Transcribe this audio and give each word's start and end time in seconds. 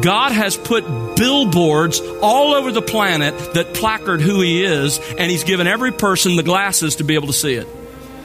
God 0.00 0.32
has 0.32 0.56
put 0.56 0.86
billboards 1.16 2.00
all 2.22 2.54
over 2.54 2.72
the 2.72 2.80
planet 2.80 3.36
that 3.52 3.74
placard 3.74 4.22
who 4.22 4.40
He 4.40 4.64
is, 4.64 4.98
and 5.18 5.30
He's 5.30 5.44
given 5.44 5.66
every 5.66 5.92
person 5.92 6.36
the 6.36 6.42
glasses 6.42 6.96
to 6.96 7.04
be 7.04 7.14
able 7.14 7.26
to 7.26 7.34
see 7.34 7.54
it. 7.54 7.68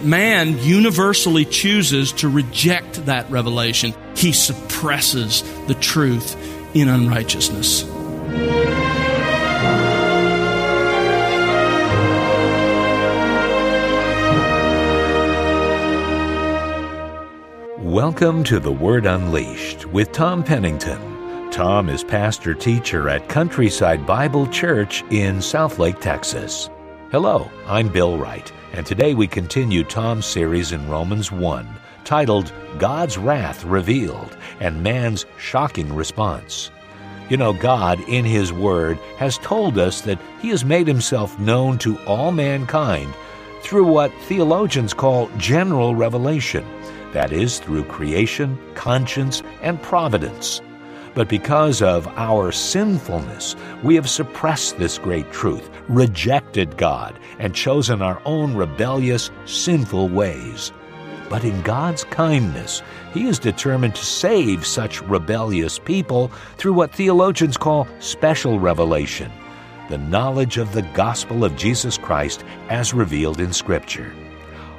Man 0.01 0.59
universally 0.59 1.43
chooses 1.43 2.13
to 2.13 2.29
reject 2.29 3.07
that 3.07 3.29
revelation. 3.29 3.93
He 4.15 4.31
suppresses 4.31 5.43
the 5.65 5.73
truth 5.73 6.37
in 6.73 6.87
unrighteousness. 6.87 7.83
Welcome 17.79 18.45
to 18.45 18.59
The 18.59 18.71
Word 18.71 19.05
Unleashed 19.05 19.85
with 19.87 20.13
Tom 20.13 20.43
Pennington. 20.43 21.16
Tom 21.57 21.89
is 21.89 22.03
pastor 22.03 22.53
teacher 22.53 23.09
at 23.09 23.29
Countryside 23.29 24.05
Bible 24.05 24.45
Church 24.45 25.01
in 25.09 25.37
Southlake, 25.37 25.99
Texas. 25.99 26.69
Hello, 27.09 27.49
I'm 27.65 27.89
Bill 27.89 28.15
Wright, 28.15 28.53
and 28.73 28.85
today 28.85 29.15
we 29.15 29.25
continue 29.25 29.83
Tom's 29.83 30.27
series 30.27 30.71
in 30.71 30.87
Romans 30.87 31.31
1 31.31 31.67
titled 32.03 32.53
God's 32.77 33.17
Wrath 33.17 33.65
Revealed 33.65 34.37
and 34.59 34.83
Man's 34.83 35.25
Shocking 35.39 35.91
Response. 35.95 36.69
You 37.27 37.37
know, 37.37 37.53
God, 37.53 37.99
in 38.01 38.23
His 38.23 38.53
Word, 38.53 38.99
has 39.17 39.39
told 39.39 39.79
us 39.79 40.01
that 40.01 40.21
He 40.39 40.49
has 40.49 40.63
made 40.63 40.85
Himself 40.85 41.39
known 41.39 41.79
to 41.79 41.97
all 42.05 42.31
mankind 42.31 43.11
through 43.63 43.85
what 43.85 44.13
theologians 44.25 44.93
call 44.93 45.27
general 45.39 45.95
revelation 45.95 46.63
that 47.13 47.31
is, 47.31 47.57
through 47.57 47.85
creation, 47.85 48.59
conscience, 48.75 49.41
and 49.63 49.81
providence. 49.81 50.61
But 51.17 51.29
because 51.29 51.81
of 51.81 52.07
our 52.09 52.51
sinfulness, 52.51 53.55
we 53.81 53.95
have 53.95 54.07
suppressed 54.07 54.77
this 54.77 54.99
great 54.99 55.31
truth, 55.31 55.67
rejected 55.89 56.77
God, 56.77 57.17
and 57.39 57.55
chosen 57.55 58.03
our 58.03 58.21
own 58.23 58.53
rebellious, 58.53 59.31
sinful 59.45 60.09
ways. 60.09 60.71
But 61.27 61.43
in 61.43 61.59
God's 61.63 62.03
kindness, 62.03 62.83
He 63.15 63.27
is 63.27 63.39
determined 63.39 63.95
to 63.95 64.05
save 64.05 64.63
such 64.63 65.01
rebellious 65.01 65.79
people 65.79 66.27
through 66.57 66.73
what 66.73 66.93
theologians 66.93 67.57
call 67.57 67.87
special 67.97 68.59
revelation 68.59 69.31
the 69.89 69.97
knowledge 69.97 70.57
of 70.57 70.71
the 70.73 70.83
gospel 70.93 71.43
of 71.43 71.55
Jesus 71.55 71.97
Christ 71.97 72.43
as 72.69 72.93
revealed 72.93 73.39
in 73.39 73.53
Scripture. 73.53 74.13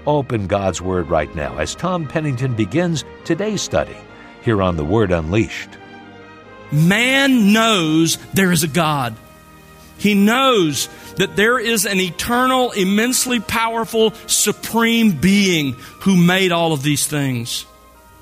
Open 0.06 0.46
God's 0.46 0.80
Word 0.80 1.10
right 1.10 1.34
now 1.34 1.58
as 1.58 1.74
Tom 1.74 2.06
Pennington 2.06 2.54
begins 2.54 3.04
today's 3.24 3.60
study 3.60 3.96
here 4.42 4.62
on 4.62 4.76
The 4.76 4.84
Word 4.84 5.10
Unleashed. 5.10 5.77
Man 6.70 7.52
knows 7.52 8.16
there 8.34 8.52
is 8.52 8.62
a 8.62 8.68
God. 8.68 9.16
He 9.98 10.14
knows 10.14 10.88
that 11.16 11.34
there 11.34 11.58
is 11.58 11.86
an 11.86 11.98
eternal, 11.98 12.70
immensely 12.70 13.40
powerful, 13.40 14.12
supreme 14.26 15.12
being 15.12 15.72
who 16.00 16.16
made 16.16 16.52
all 16.52 16.72
of 16.72 16.82
these 16.82 17.06
things. 17.06 17.66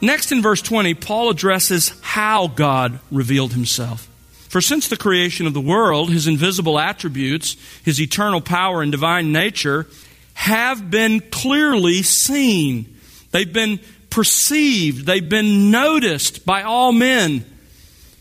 Next 0.00 0.32
in 0.32 0.42
verse 0.42 0.62
20, 0.62 0.94
Paul 0.94 1.30
addresses 1.30 1.92
how 2.00 2.48
God 2.48 2.98
revealed 3.10 3.52
himself. 3.52 4.08
For 4.48 4.60
since 4.60 4.88
the 4.88 4.96
creation 4.96 5.46
of 5.46 5.54
the 5.54 5.60
world, 5.60 6.10
his 6.10 6.26
invisible 6.26 6.78
attributes, 6.78 7.56
his 7.84 8.00
eternal 8.00 8.40
power 8.40 8.80
and 8.80 8.92
divine 8.92 9.32
nature, 9.32 9.86
have 10.34 10.90
been 10.90 11.20
clearly 11.20 12.02
seen. 12.02 12.96
They've 13.32 13.52
been 13.52 13.80
perceived. 14.08 15.04
They've 15.04 15.28
been 15.28 15.70
noticed 15.70 16.46
by 16.46 16.62
all 16.62 16.92
men 16.92 17.44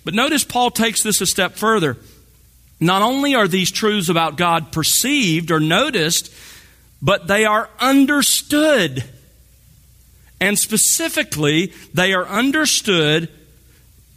but 0.06 0.14
notice 0.14 0.46
Paul 0.46 0.72
takes 0.72 1.04
this 1.04 1.20
a 1.20 1.26
step 1.26 1.56
further. 1.56 1.98
Not 2.80 3.02
only 3.02 3.36
are 3.36 3.48
these 3.48 3.72
truths 3.72 4.08
about 4.08 4.38
God 4.38 4.72
perceived 4.72 5.52
or 5.52 5.60
noticed, 5.60 6.34
but 7.02 7.28
they 7.28 7.46
are 7.46 7.70
understood. 7.80 9.04
And 10.40 10.58
specifically, 10.58 11.74
they 11.94 12.14
are 12.14 12.26
understood 12.26 13.30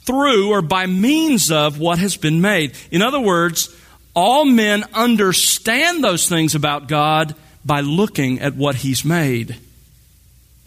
through 0.03 0.50
or 0.50 0.62
by 0.62 0.87
means 0.87 1.50
of 1.50 1.78
what 1.78 1.98
has 1.98 2.16
been 2.16 2.41
made. 2.41 2.75
In 2.91 3.03
other 3.03 3.21
words, 3.21 3.75
all 4.15 4.44
men 4.44 4.84
understand 4.94 6.03
those 6.03 6.28
things 6.28 6.54
about 6.54 6.88
God 6.88 7.34
by 7.65 7.81
looking 7.81 8.41
at 8.41 8.56
what 8.56 8.77
He's 8.77 9.04
made. 9.04 9.56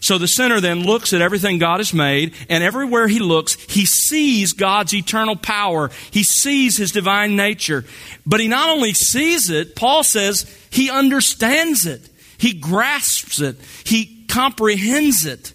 So 0.02 0.18
the 0.18 0.26
sinner 0.26 0.60
then 0.60 0.82
looks 0.82 1.12
at 1.12 1.20
everything 1.20 1.58
God 1.58 1.78
has 1.78 1.94
made, 1.94 2.34
and 2.48 2.64
everywhere 2.64 3.06
he 3.06 3.20
looks, 3.20 3.54
he 3.54 3.86
sees 3.86 4.52
God's 4.52 4.92
eternal 4.92 5.36
power. 5.36 5.90
He 6.10 6.24
sees 6.24 6.76
his 6.76 6.90
divine 6.90 7.36
nature. 7.36 7.84
But 8.26 8.40
he 8.40 8.48
not 8.48 8.68
only 8.68 8.94
sees 8.94 9.48
it, 9.48 9.76
Paul 9.76 10.02
says 10.02 10.44
he 10.70 10.90
understands 10.90 11.86
it, 11.86 12.02
he 12.36 12.52
grasps 12.52 13.40
it, 13.40 13.56
he 13.84 14.26
comprehends 14.26 15.24
it. 15.24 15.52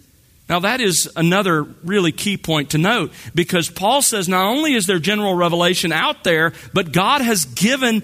Now, 0.47 0.61
that 0.61 0.79
is 0.79 1.11
another 1.17 1.63
really 1.83 2.13
key 2.13 2.37
point 2.37 2.69
to 2.69 2.77
note 2.77 3.11
because 3.35 3.69
Paul 3.69 4.01
says 4.01 4.29
not 4.29 4.47
only 4.47 4.75
is 4.75 4.87
there 4.87 4.97
general 4.97 5.35
revelation 5.35 5.91
out 5.91 6.23
there, 6.23 6.53
but 6.73 6.93
God 6.93 7.19
has 7.19 7.43
given 7.43 8.01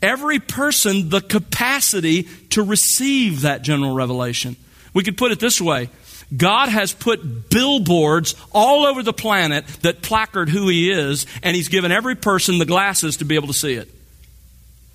every 0.00 0.38
person 0.38 1.10
the 1.10 1.20
capacity 1.20 2.22
to 2.50 2.62
receive 2.62 3.42
that 3.42 3.60
general 3.60 3.94
revelation. 3.94 4.56
We 4.96 5.02
could 5.02 5.18
put 5.18 5.30
it 5.30 5.40
this 5.40 5.60
way 5.60 5.90
God 6.34 6.70
has 6.70 6.94
put 6.94 7.50
billboards 7.50 8.34
all 8.50 8.86
over 8.86 9.02
the 9.02 9.12
planet 9.12 9.66
that 9.82 10.00
placard 10.00 10.48
who 10.48 10.68
He 10.68 10.90
is, 10.90 11.26
and 11.42 11.54
He's 11.54 11.68
given 11.68 11.92
every 11.92 12.14
person 12.14 12.56
the 12.56 12.64
glasses 12.64 13.18
to 13.18 13.26
be 13.26 13.34
able 13.34 13.48
to 13.48 13.52
see 13.52 13.74
it. 13.74 13.92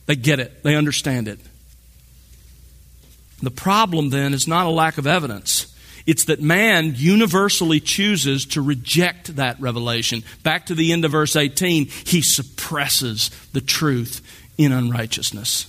They 0.07 0.15
get 0.15 0.39
it, 0.39 0.63
they 0.63 0.75
understand 0.75 1.27
it. 1.27 1.39
The 3.43 3.51
problem 3.51 4.09
then 4.09 4.33
is 4.33 4.47
not 4.47 4.65
a 4.65 4.71
lack 4.71 4.97
of 4.97 5.05
evidence. 5.05 5.67
It's 6.07 6.25
that 6.25 6.41
man 6.41 6.93
universally 6.95 7.79
chooses 7.79 8.47
to 8.47 8.61
reject 8.63 9.35
that 9.35 9.61
revelation. 9.61 10.23
Back 10.41 10.65
to 10.65 10.75
the 10.75 10.93
end 10.93 11.05
of 11.05 11.11
verse 11.11 11.35
18, 11.35 11.85
he 11.85 12.23
suppresses 12.23 13.29
the 13.53 13.61
truth 13.61 14.21
in 14.57 14.71
unrighteousness. 14.71 15.67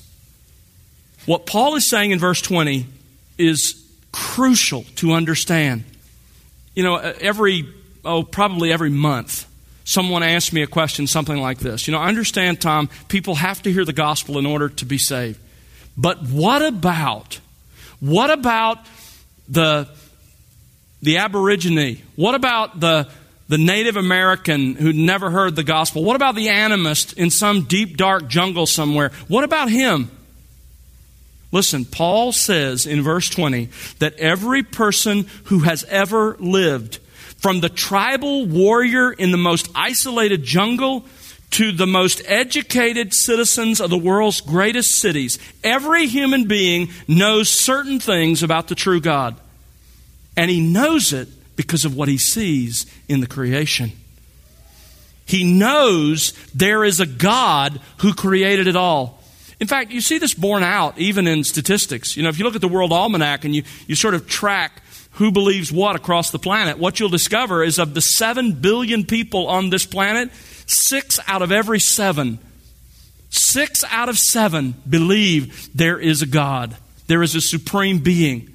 What 1.26 1.44
Paul 1.44 1.74
is 1.74 1.86
saying 1.88 2.12
in 2.12 2.18
verse 2.18 2.40
20 2.40 2.86
is 3.36 3.81
crucial 4.12 4.84
to 4.96 5.12
understand. 5.12 5.84
You 6.74 6.84
know, 6.84 6.94
uh, 6.96 7.14
every, 7.20 7.68
oh, 8.04 8.22
probably 8.22 8.72
every 8.72 8.90
month, 8.90 9.46
someone 9.84 10.22
asks 10.22 10.52
me 10.52 10.62
a 10.62 10.66
question, 10.66 11.06
something 11.06 11.38
like 11.38 11.58
this. 11.58 11.86
You 11.86 11.92
know, 11.92 11.98
I 11.98 12.08
understand, 12.08 12.60
Tom, 12.60 12.88
people 13.08 13.34
have 13.36 13.62
to 13.62 13.72
hear 13.72 13.84
the 13.84 13.92
gospel 13.92 14.38
in 14.38 14.46
order 14.46 14.68
to 14.68 14.84
be 14.84 14.98
saved. 14.98 15.40
But 15.96 16.22
what 16.22 16.62
about, 16.62 17.40
what 18.00 18.30
about 18.30 18.78
the, 19.48 19.88
the 21.02 21.18
Aborigine? 21.18 22.00
What 22.16 22.34
about 22.34 22.80
the, 22.80 23.08
the 23.48 23.58
Native 23.58 23.96
American 23.96 24.74
who'd 24.76 24.96
never 24.96 25.30
heard 25.30 25.56
the 25.56 25.64
gospel? 25.64 26.04
What 26.04 26.16
about 26.16 26.34
the 26.34 26.46
animist 26.46 27.18
in 27.18 27.30
some 27.30 27.64
deep, 27.64 27.96
dark 27.96 28.28
jungle 28.28 28.66
somewhere? 28.66 29.10
What 29.28 29.44
about 29.44 29.68
him? 29.68 30.10
Listen, 31.52 31.84
Paul 31.84 32.32
says 32.32 32.86
in 32.86 33.02
verse 33.02 33.28
20 33.28 33.68
that 33.98 34.14
every 34.14 34.62
person 34.62 35.26
who 35.44 35.60
has 35.60 35.84
ever 35.84 36.36
lived, 36.40 36.98
from 37.42 37.60
the 37.60 37.68
tribal 37.68 38.46
warrior 38.46 39.12
in 39.12 39.32
the 39.32 39.36
most 39.36 39.68
isolated 39.74 40.44
jungle 40.44 41.04
to 41.50 41.72
the 41.72 41.86
most 41.86 42.22
educated 42.26 43.12
citizens 43.12 43.80
of 43.80 43.90
the 43.90 43.98
world's 43.98 44.40
greatest 44.40 45.00
cities, 45.00 45.38
every 45.62 46.06
human 46.06 46.46
being 46.46 46.88
knows 47.08 47.50
certain 47.50 47.98
things 47.98 48.42
about 48.42 48.68
the 48.68 48.74
true 48.74 49.00
God. 49.00 49.36
And 50.36 50.50
he 50.50 50.60
knows 50.60 51.12
it 51.12 51.28
because 51.56 51.84
of 51.84 51.96
what 51.96 52.08
he 52.08 52.16
sees 52.16 52.86
in 53.08 53.20
the 53.20 53.26
creation. 53.26 53.92
He 55.26 55.44
knows 55.44 56.32
there 56.54 56.84
is 56.84 57.00
a 57.00 57.06
God 57.06 57.80
who 57.98 58.14
created 58.14 58.66
it 58.66 58.76
all. 58.76 59.21
In 59.62 59.68
fact, 59.68 59.92
you 59.92 60.00
see 60.00 60.18
this 60.18 60.34
borne 60.34 60.64
out 60.64 60.98
even 60.98 61.28
in 61.28 61.44
statistics. 61.44 62.16
You 62.16 62.24
know, 62.24 62.28
if 62.28 62.36
you 62.36 62.44
look 62.44 62.56
at 62.56 62.60
the 62.60 62.66
World 62.66 62.92
Almanac 62.92 63.44
and 63.44 63.54
you, 63.54 63.62
you 63.86 63.94
sort 63.94 64.14
of 64.14 64.26
track 64.26 64.82
who 65.12 65.30
believes 65.30 65.70
what 65.70 65.94
across 65.94 66.32
the 66.32 66.38
planet, 66.40 66.78
what 66.78 66.98
you'll 66.98 67.08
discover 67.08 67.62
is 67.62 67.78
of 67.78 67.94
the 67.94 68.00
7 68.00 68.54
billion 68.54 69.04
people 69.04 69.46
on 69.46 69.70
this 69.70 69.86
planet, 69.86 70.32
six 70.66 71.20
out 71.28 71.42
of 71.42 71.52
every 71.52 71.78
seven, 71.78 72.40
six 73.30 73.84
out 73.88 74.08
of 74.08 74.18
seven 74.18 74.74
believe 74.90 75.70
there 75.76 76.00
is 76.00 76.22
a 76.22 76.26
God, 76.26 76.76
there 77.06 77.22
is 77.22 77.36
a 77.36 77.40
supreme 77.40 78.00
being. 78.00 78.52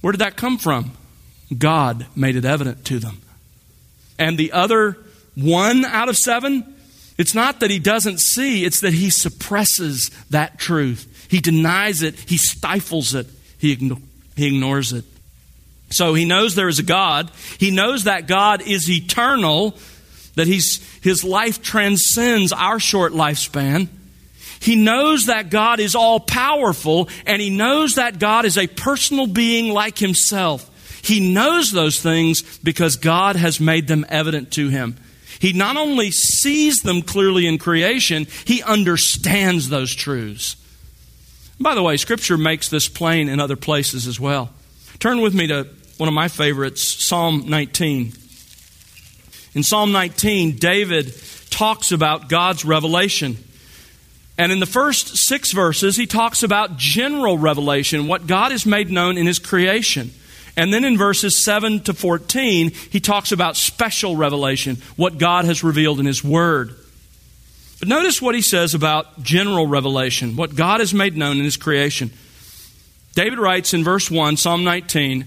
Where 0.00 0.12
did 0.12 0.22
that 0.22 0.38
come 0.38 0.56
from? 0.56 0.92
God 1.58 2.06
made 2.16 2.36
it 2.36 2.46
evident 2.46 2.86
to 2.86 2.98
them. 2.98 3.20
And 4.18 4.38
the 4.38 4.52
other 4.52 4.96
one 5.34 5.84
out 5.84 6.08
of 6.08 6.16
seven 6.16 6.73
it's 7.16 7.34
not 7.34 7.60
that 7.60 7.70
he 7.70 7.78
doesn't 7.78 8.20
see, 8.20 8.64
it's 8.64 8.80
that 8.80 8.92
he 8.92 9.10
suppresses 9.10 10.10
that 10.30 10.58
truth. 10.58 11.26
He 11.30 11.40
denies 11.40 12.02
it, 12.02 12.18
he 12.18 12.36
stifles 12.36 13.14
it, 13.14 13.26
he, 13.58 13.76
igno- 13.76 14.02
he 14.36 14.48
ignores 14.48 14.92
it. 14.92 15.04
So 15.90 16.14
he 16.14 16.24
knows 16.24 16.54
there 16.54 16.68
is 16.68 16.80
a 16.80 16.84
God. 16.84 17.30
He 17.58 17.70
knows 17.70 18.04
that 18.04 18.26
God 18.26 18.62
is 18.62 18.90
eternal. 18.90 19.76
that 20.34 20.46
he's, 20.48 20.82
his 21.02 21.22
life 21.22 21.62
transcends 21.62 22.52
our 22.52 22.80
short 22.80 23.12
lifespan. 23.12 23.88
He 24.60 24.76
knows 24.76 25.26
that 25.26 25.50
God 25.50 25.78
is 25.78 25.94
all 25.94 26.18
powerful, 26.18 27.08
and 27.26 27.40
he 27.40 27.50
knows 27.50 27.96
that 27.96 28.18
God 28.18 28.44
is 28.44 28.58
a 28.58 28.66
personal 28.66 29.26
being 29.26 29.72
like 29.72 29.98
himself. 29.98 30.70
He 31.02 31.32
knows 31.32 31.70
those 31.70 32.00
things 32.00 32.58
because 32.58 32.96
God 32.96 33.36
has 33.36 33.60
made 33.60 33.86
them 33.88 34.06
evident 34.08 34.52
to 34.52 34.70
him. 34.70 34.96
He 35.44 35.52
not 35.52 35.76
only 35.76 36.10
sees 36.10 36.78
them 36.78 37.02
clearly 37.02 37.46
in 37.46 37.58
creation, 37.58 38.26
he 38.46 38.62
understands 38.62 39.68
those 39.68 39.94
truths. 39.94 40.56
By 41.60 41.74
the 41.74 41.82
way, 41.82 41.98
Scripture 41.98 42.38
makes 42.38 42.70
this 42.70 42.88
plain 42.88 43.28
in 43.28 43.40
other 43.40 43.54
places 43.54 44.06
as 44.06 44.18
well. 44.18 44.48
Turn 45.00 45.20
with 45.20 45.34
me 45.34 45.48
to 45.48 45.68
one 45.98 46.08
of 46.08 46.14
my 46.14 46.28
favorites, 46.28 47.06
Psalm 47.06 47.44
19. 47.46 48.14
In 49.52 49.62
Psalm 49.62 49.92
19, 49.92 50.56
David 50.56 51.14
talks 51.50 51.92
about 51.92 52.30
God's 52.30 52.64
revelation. 52.64 53.36
And 54.38 54.50
in 54.50 54.60
the 54.60 54.66
first 54.66 55.14
six 55.28 55.52
verses, 55.52 55.94
he 55.94 56.06
talks 56.06 56.42
about 56.42 56.78
general 56.78 57.36
revelation, 57.36 58.08
what 58.08 58.26
God 58.26 58.50
has 58.50 58.64
made 58.64 58.90
known 58.90 59.18
in 59.18 59.26
his 59.26 59.40
creation. 59.40 60.10
And 60.56 60.72
then 60.72 60.84
in 60.84 60.96
verses 60.96 61.44
7 61.44 61.80
to 61.80 61.94
14, 61.94 62.70
he 62.70 63.00
talks 63.00 63.32
about 63.32 63.56
special 63.56 64.16
revelation, 64.16 64.76
what 64.96 65.18
God 65.18 65.44
has 65.46 65.64
revealed 65.64 65.98
in 65.98 66.06
his 66.06 66.22
word. 66.22 66.74
But 67.80 67.88
notice 67.88 68.22
what 68.22 68.36
he 68.36 68.40
says 68.40 68.72
about 68.72 69.22
general 69.22 69.66
revelation, 69.66 70.36
what 70.36 70.54
God 70.54 70.80
has 70.80 70.94
made 70.94 71.16
known 71.16 71.38
in 71.38 71.44
his 71.44 71.56
creation. 71.56 72.12
David 73.14 73.38
writes 73.38 73.74
in 73.74 73.82
verse 73.82 74.10
1, 74.10 74.36
Psalm 74.36 74.62
19, 74.62 75.26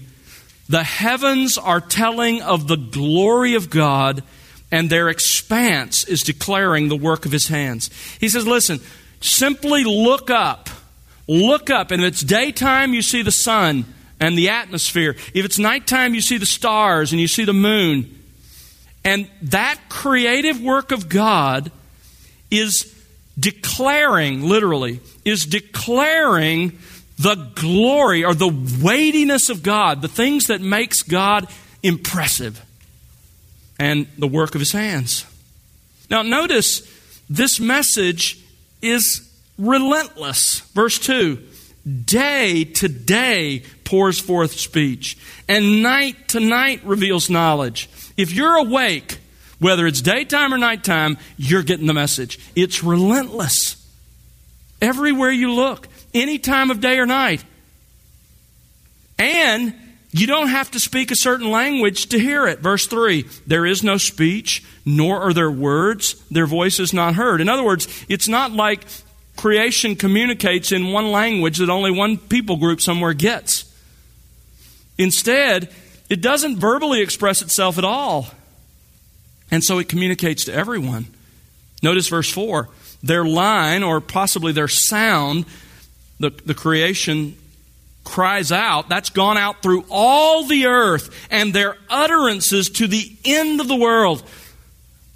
The 0.68 0.82
heavens 0.82 1.58
are 1.58 1.80
telling 1.80 2.40
of 2.40 2.66
the 2.66 2.76
glory 2.76 3.54
of 3.54 3.68
God, 3.68 4.22
and 4.72 4.88
their 4.88 5.10
expanse 5.10 6.04
is 6.04 6.22
declaring 6.22 6.88
the 6.88 6.96
work 6.96 7.26
of 7.26 7.32
his 7.32 7.48
hands. 7.48 7.90
He 8.18 8.30
says, 8.30 8.46
Listen, 8.46 8.80
simply 9.20 9.84
look 9.84 10.30
up. 10.30 10.70
Look 11.30 11.68
up, 11.68 11.90
and 11.90 12.02
if 12.02 12.08
it's 12.08 12.22
daytime, 12.22 12.94
you 12.94 13.02
see 13.02 13.20
the 13.20 13.30
sun 13.30 13.84
and 14.20 14.36
the 14.36 14.50
atmosphere. 14.50 15.16
If 15.34 15.44
it's 15.44 15.58
nighttime, 15.58 16.14
you 16.14 16.20
see 16.20 16.38
the 16.38 16.46
stars 16.46 17.12
and 17.12 17.20
you 17.20 17.28
see 17.28 17.44
the 17.44 17.52
moon. 17.52 18.14
And 19.04 19.30
that 19.42 19.78
creative 19.88 20.60
work 20.60 20.92
of 20.92 21.08
God 21.08 21.70
is 22.50 22.94
declaring, 23.38 24.42
literally, 24.42 25.00
is 25.24 25.44
declaring 25.44 26.78
the 27.18 27.34
glory 27.54 28.24
or 28.24 28.34
the 28.34 28.48
weightiness 28.82 29.48
of 29.48 29.62
God, 29.62 30.02
the 30.02 30.08
things 30.08 30.46
that 30.46 30.60
makes 30.60 31.02
God 31.02 31.48
impressive, 31.82 32.64
and 33.78 34.06
the 34.18 34.26
work 34.26 34.54
of 34.54 34.60
his 34.60 34.72
hands. 34.72 35.24
Now, 36.10 36.22
notice 36.22 36.82
this 37.28 37.60
message 37.60 38.38
is 38.82 39.28
relentless. 39.58 40.60
Verse 40.72 40.98
2 40.98 41.42
Day 42.04 42.64
to 42.64 42.88
day 42.88 43.62
pours 43.88 44.20
forth 44.20 44.52
speech, 44.52 45.16
and 45.48 45.82
night 45.82 46.28
to 46.28 46.40
night 46.40 46.84
reveals 46.84 47.30
knowledge. 47.30 47.88
If 48.18 48.32
you're 48.32 48.56
awake, 48.56 49.18
whether 49.60 49.86
it's 49.86 50.02
daytime 50.02 50.52
or 50.52 50.58
nighttime, 50.58 51.16
you're 51.38 51.62
getting 51.62 51.86
the 51.86 51.94
message. 51.94 52.38
It's 52.54 52.84
relentless. 52.84 53.82
Everywhere 54.82 55.30
you 55.30 55.54
look, 55.54 55.88
any 56.12 56.38
time 56.38 56.70
of 56.70 56.80
day 56.80 56.98
or 56.98 57.06
night. 57.06 57.42
And 59.18 59.72
you 60.12 60.26
don't 60.26 60.48
have 60.48 60.70
to 60.72 60.80
speak 60.80 61.10
a 61.10 61.16
certain 61.16 61.50
language 61.50 62.10
to 62.10 62.18
hear 62.18 62.46
it. 62.46 62.58
Verse 62.58 62.86
3 62.86 63.22
There 63.46 63.64
is 63.64 63.82
no 63.82 63.96
speech, 63.96 64.62
nor 64.84 65.22
are 65.22 65.32
there 65.32 65.50
words, 65.50 66.14
their 66.30 66.46
voice 66.46 66.78
is 66.78 66.92
not 66.92 67.14
heard. 67.14 67.40
In 67.40 67.48
other 67.48 67.64
words, 67.64 67.88
it's 68.06 68.28
not 68.28 68.52
like 68.52 68.84
creation 69.36 69.96
communicates 69.96 70.72
in 70.72 70.92
one 70.92 71.10
language 71.10 71.56
that 71.56 71.70
only 71.70 71.90
one 71.90 72.18
people 72.18 72.58
group 72.58 72.82
somewhere 72.82 73.14
gets. 73.14 73.64
Instead, 74.98 75.72
it 76.08 76.20
doesn't 76.20 76.58
verbally 76.58 77.00
express 77.00 77.40
itself 77.40 77.78
at 77.78 77.84
all. 77.84 78.26
And 79.50 79.64
so 79.64 79.78
it 79.78 79.88
communicates 79.88 80.44
to 80.44 80.52
everyone. 80.52 81.06
Notice 81.82 82.08
verse 82.08 82.30
4 82.30 82.68
their 83.00 83.24
line, 83.24 83.84
or 83.84 84.00
possibly 84.00 84.50
their 84.50 84.66
sound, 84.66 85.46
the, 86.18 86.30
the 86.30 86.54
creation 86.54 87.36
cries 88.02 88.50
out, 88.50 88.88
that's 88.88 89.10
gone 89.10 89.36
out 89.36 89.62
through 89.62 89.84
all 89.88 90.44
the 90.44 90.66
earth, 90.66 91.14
and 91.30 91.54
their 91.54 91.76
utterances 91.88 92.70
to 92.70 92.88
the 92.88 93.14
end 93.24 93.60
of 93.60 93.68
the 93.68 93.76
world. 93.76 94.24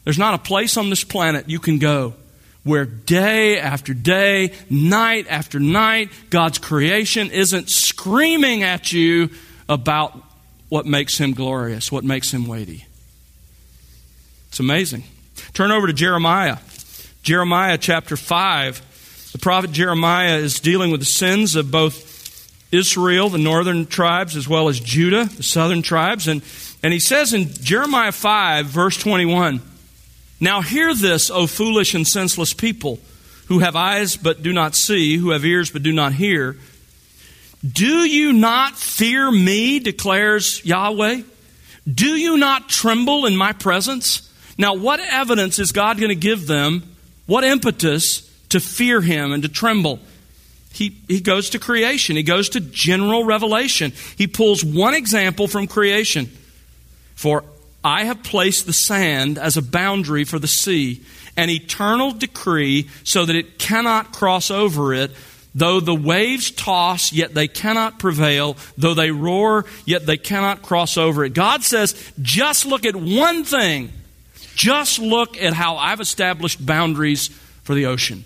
There's 0.05 0.19
not 0.19 0.34
a 0.34 0.38
place 0.38 0.76
on 0.76 0.90
this 0.90 1.02
planet 1.02 1.49
you 1.49 1.58
can 1.58 1.79
go 1.79 2.14
where 2.64 2.84
day 2.84 3.58
after 3.58 3.93
day, 3.94 4.52
night 4.70 5.26
after 5.29 5.58
night, 5.58 6.11
God's 6.31 6.58
creation 6.58 7.31
isn't 7.31 7.69
screaming 7.69 8.62
at 8.62 8.93
you 8.93 9.31
about 9.72 10.16
what 10.69 10.86
makes 10.86 11.19
Him 11.19 11.32
glorious, 11.32 11.90
what 11.90 12.04
makes 12.04 12.32
Him 12.32 12.46
weighty. 12.46 12.86
It's 14.48 14.60
amazing. 14.60 15.04
Turn 15.54 15.70
over 15.70 15.86
to 15.86 15.92
Jeremiah. 15.92 16.58
Jeremiah 17.22 17.78
chapter 17.78 18.16
5. 18.16 19.30
The 19.32 19.38
prophet 19.38 19.72
Jeremiah 19.72 20.36
is 20.36 20.60
dealing 20.60 20.90
with 20.90 21.00
the 21.00 21.06
sins 21.06 21.56
of 21.56 21.70
both 21.70 22.12
Israel, 22.72 23.28
the 23.28 23.38
northern 23.38 23.86
tribes, 23.86 24.36
as 24.36 24.48
well 24.48 24.69
as 24.69 24.80
Judah, 24.80 25.24
the 25.24 25.42
southern 25.42 25.82
tribes. 25.82 26.26
And, 26.26 26.42
and 26.82 26.92
he 26.92 26.98
says 26.98 27.32
in 27.32 27.52
Jeremiah 27.52 28.12
5, 28.12 28.66
verse 28.66 28.96
21, 28.96 29.60
Now 30.40 30.62
hear 30.62 30.94
this, 30.94 31.30
O 31.30 31.46
foolish 31.46 31.94
and 31.94 32.06
senseless 32.06 32.54
people, 32.54 32.98
who 33.46 33.60
have 33.60 33.76
eyes 33.76 34.16
but 34.16 34.42
do 34.42 34.52
not 34.52 34.74
see, 34.74 35.16
who 35.16 35.30
have 35.30 35.44
ears 35.44 35.70
but 35.70 35.82
do 35.82 35.92
not 35.92 36.14
hear. 36.14 36.56
Do 37.70 38.04
you 38.08 38.32
not 38.32 38.76
fear 38.76 39.30
me, 39.30 39.78
declares 39.78 40.64
Yahweh? 40.64 41.22
Do 41.92 42.16
you 42.16 42.36
not 42.36 42.68
tremble 42.68 43.26
in 43.26 43.36
my 43.36 43.52
presence? 43.52 44.28
Now, 44.58 44.74
what 44.74 45.00
evidence 45.00 45.58
is 45.58 45.72
God 45.72 45.98
going 45.98 46.10
to 46.10 46.14
give 46.14 46.46
them? 46.46 46.82
What 47.26 47.44
impetus 47.44 48.28
to 48.48 48.60
fear 48.60 49.00
Him 49.00 49.32
and 49.32 49.42
to 49.42 49.48
tremble? 49.48 50.00
He, 50.72 50.96
he 51.06 51.20
goes 51.20 51.50
to 51.50 51.58
creation, 51.58 52.16
he 52.16 52.22
goes 52.22 52.48
to 52.50 52.60
general 52.60 53.24
revelation. 53.24 53.92
He 54.16 54.26
pulls 54.26 54.64
one 54.64 54.94
example 54.94 55.46
from 55.46 55.66
creation. 55.66 56.30
For 57.14 57.44
I 57.84 58.04
have 58.04 58.22
placed 58.22 58.66
the 58.66 58.72
sand 58.72 59.38
as 59.38 59.56
a 59.56 59.62
boundary 59.62 60.24
for 60.24 60.38
the 60.38 60.48
sea, 60.48 61.02
an 61.36 61.50
eternal 61.50 62.12
decree, 62.12 62.88
so 63.04 63.24
that 63.24 63.36
it 63.36 63.58
cannot 63.58 64.12
cross 64.12 64.50
over 64.50 64.94
it. 64.94 65.10
Though 65.54 65.80
the 65.80 65.94
waves 65.94 66.50
toss, 66.50 67.12
yet 67.12 67.34
they 67.34 67.46
cannot 67.46 67.98
prevail. 67.98 68.56
Though 68.78 68.94
they 68.94 69.10
roar, 69.10 69.66
yet 69.84 70.06
they 70.06 70.16
cannot 70.16 70.62
cross 70.62 70.96
over 70.96 71.24
it. 71.24 71.34
God 71.34 71.62
says, 71.62 71.94
just 72.22 72.64
look 72.64 72.86
at 72.86 72.96
one 72.96 73.44
thing 73.44 73.92
just 74.54 74.98
look 74.98 75.40
at 75.40 75.52
how 75.52 75.76
I've 75.76 76.00
established 76.00 76.64
boundaries 76.64 77.28
for 77.64 77.74
the 77.74 77.86
ocean. 77.86 78.24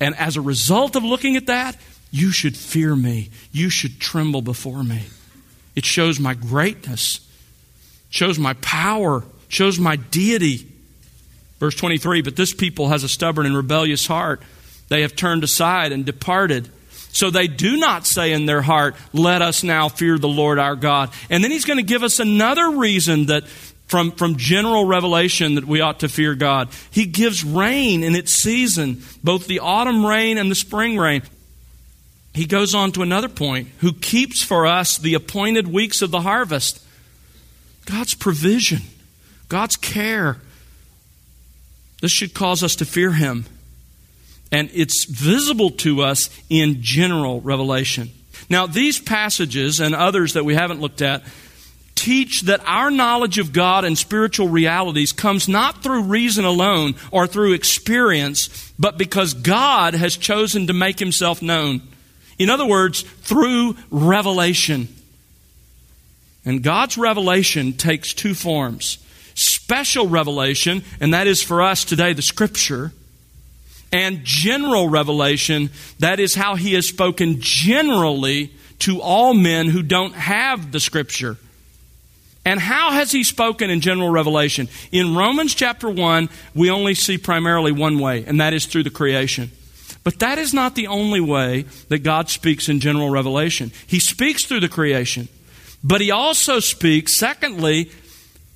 And 0.00 0.14
as 0.16 0.36
a 0.36 0.40
result 0.40 0.96
of 0.96 1.04
looking 1.04 1.36
at 1.36 1.46
that, 1.46 1.76
you 2.10 2.30
should 2.30 2.56
fear 2.56 2.94
me. 2.94 3.30
You 3.52 3.70
should 3.70 4.00
tremble 4.00 4.42
before 4.42 4.82
me. 4.82 5.04
It 5.74 5.84
shows 5.84 6.18
my 6.18 6.34
greatness, 6.34 7.20
shows 8.10 8.38
my 8.38 8.54
power, 8.54 9.24
shows 9.48 9.78
my 9.78 9.96
deity. 9.96 10.66
Verse 11.58 11.74
23 11.74 12.22
But 12.22 12.36
this 12.36 12.52
people 12.52 12.88
has 12.88 13.04
a 13.04 13.08
stubborn 13.08 13.46
and 13.46 13.56
rebellious 13.56 14.06
heart. 14.06 14.42
They 14.88 15.02
have 15.02 15.16
turned 15.16 15.44
aside 15.44 15.92
and 15.92 16.04
departed. 16.04 16.68
So 17.12 17.30
they 17.30 17.46
do 17.48 17.76
not 17.76 18.06
say 18.06 18.32
in 18.32 18.46
their 18.46 18.62
heart, 18.62 18.94
Let 19.12 19.42
us 19.42 19.62
now 19.62 19.88
fear 19.88 20.18
the 20.18 20.28
Lord 20.28 20.58
our 20.58 20.76
God. 20.76 21.10
And 21.30 21.42
then 21.42 21.50
he's 21.50 21.64
going 21.64 21.78
to 21.78 21.82
give 21.82 22.02
us 22.02 22.18
another 22.18 22.70
reason 22.70 23.26
that 23.26 23.44
from, 23.86 24.12
from 24.12 24.36
general 24.36 24.84
revelation 24.84 25.54
that 25.54 25.64
we 25.64 25.80
ought 25.80 26.00
to 26.00 26.08
fear 26.08 26.34
God. 26.34 26.68
He 26.90 27.06
gives 27.06 27.44
rain 27.44 28.02
in 28.02 28.14
its 28.14 28.34
season, 28.34 29.02
both 29.22 29.46
the 29.46 29.60
autumn 29.60 30.04
rain 30.04 30.38
and 30.38 30.50
the 30.50 30.56
spring 30.56 30.98
rain. 30.98 31.22
He 32.34 32.44
goes 32.44 32.74
on 32.74 32.92
to 32.92 33.02
another 33.02 33.28
point 33.28 33.68
who 33.78 33.92
keeps 33.94 34.42
for 34.42 34.66
us 34.66 34.98
the 34.98 35.14
appointed 35.14 35.68
weeks 35.68 36.02
of 36.02 36.10
the 36.10 36.20
harvest. 36.20 36.82
God's 37.86 38.14
provision, 38.14 38.82
God's 39.48 39.76
care. 39.76 40.36
This 42.02 42.12
should 42.12 42.34
cause 42.34 42.62
us 42.62 42.76
to 42.76 42.84
fear 42.84 43.12
Him. 43.12 43.46
And 44.52 44.70
it's 44.72 45.04
visible 45.04 45.70
to 45.70 46.02
us 46.02 46.30
in 46.48 46.82
general 46.82 47.40
revelation. 47.40 48.10
Now, 48.48 48.66
these 48.66 48.98
passages 48.98 49.80
and 49.80 49.94
others 49.94 50.34
that 50.34 50.44
we 50.44 50.54
haven't 50.54 50.80
looked 50.80 51.02
at 51.02 51.22
teach 51.96 52.42
that 52.42 52.60
our 52.66 52.90
knowledge 52.90 53.38
of 53.38 53.52
God 53.52 53.84
and 53.84 53.98
spiritual 53.98 54.48
realities 54.48 55.12
comes 55.12 55.48
not 55.48 55.82
through 55.82 56.02
reason 56.02 56.44
alone 56.44 56.94
or 57.10 57.26
through 57.26 57.54
experience, 57.54 58.72
but 58.78 58.98
because 58.98 59.34
God 59.34 59.94
has 59.94 60.16
chosen 60.16 60.68
to 60.68 60.72
make 60.72 60.98
himself 60.98 61.42
known. 61.42 61.82
In 62.38 62.50
other 62.50 62.66
words, 62.66 63.02
through 63.02 63.76
revelation. 63.90 64.88
And 66.44 66.62
God's 66.62 66.96
revelation 66.96 67.72
takes 67.72 68.12
two 68.12 68.34
forms 68.34 68.98
special 69.34 70.08
revelation, 70.08 70.82
and 70.98 71.12
that 71.12 71.26
is 71.26 71.42
for 71.42 71.60
us 71.60 71.84
today 71.84 72.12
the 72.12 72.22
Scripture, 72.22 72.92
and 73.96 74.22
general 74.24 74.90
revelation, 74.90 75.70
that 76.00 76.20
is 76.20 76.34
how 76.34 76.54
He 76.54 76.74
has 76.74 76.86
spoken 76.86 77.40
generally 77.40 78.52
to 78.80 79.00
all 79.00 79.32
men 79.32 79.68
who 79.68 79.82
don't 79.82 80.14
have 80.14 80.70
the 80.70 80.80
Scripture. 80.80 81.38
And 82.44 82.60
how 82.60 82.92
has 82.92 83.10
he 83.10 83.24
spoken 83.24 83.70
in 83.70 83.80
general 83.80 84.08
revelation? 84.08 84.68
In 84.92 85.16
Romans 85.16 85.52
chapter 85.52 85.90
1, 85.90 86.28
we 86.54 86.70
only 86.70 86.94
see 86.94 87.18
primarily 87.18 87.72
one 87.72 87.98
way, 87.98 88.24
and 88.24 88.40
that 88.40 88.52
is 88.52 88.66
through 88.66 88.84
the 88.84 88.90
creation. 88.90 89.50
But 90.04 90.20
that 90.20 90.38
is 90.38 90.54
not 90.54 90.76
the 90.76 90.86
only 90.86 91.20
way 91.20 91.62
that 91.88 92.04
God 92.04 92.30
speaks 92.30 92.68
in 92.68 92.78
general 92.78 93.10
revelation. 93.10 93.72
He 93.88 93.98
speaks 93.98 94.44
through 94.44 94.60
the 94.60 94.68
creation, 94.68 95.26
but 95.82 96.00
he 96.00 96.12
also 96.12 96.60
speaks, 96.60 97.18
secondly, 97.18 97.90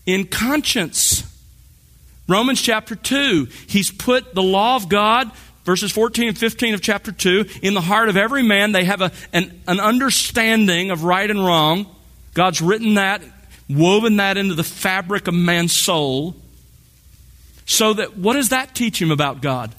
in 0.06 0.26
conscience. 0.26 1.24
Romans 2.30 2.62
chapter 2.62 2.94
2, 2.94 3.48
he's 3.66 3.90
put 3.90 4.34
the 4.34 4.42
law 4.42 4.76
of 4.76 4.88
God 4.88 5.30
verses 5.64 5.92
14 5.92 6.28
and 6.28 6.38
15 6.38 6.72
of 6.72 6.80
chapter 6.80 7.12
2 7.12 7.44
in 7.60 7.74
the 7.74 7.82
heart 7.82 8.08
of 8.08 8.16
every 8.16 8.42
man 8.42 8.72
they 8.72 8.84
have 8.84 9.02
a, 9.02 9.12
an, 9.34 9.60
an 9.68 9.78
understanding 9.78 10.90
of 10.90 11.04
right 11.04 11.30
and 11.30 11.44
wrong 11.44 11.86
god's 12.32 12.62
written 12.62 12.94
that 12.94 13.22
woven 13.70 14.16
that 14.16 14.36
into 14.36 14.54
the 14.54 14.64
fabric 14.64 15.28
of 15.28 15.34
man's 15.34 15.76
soul. 15.76 16.34
So 17.66 17.92
that, 17.94 18.16
what 18.16 18.34
does 18.34 18.48
that 18.48 18.74
teach 18.74 19.00
him 19.00 19.10
about 19.10 19.40
God? 19.40 19.74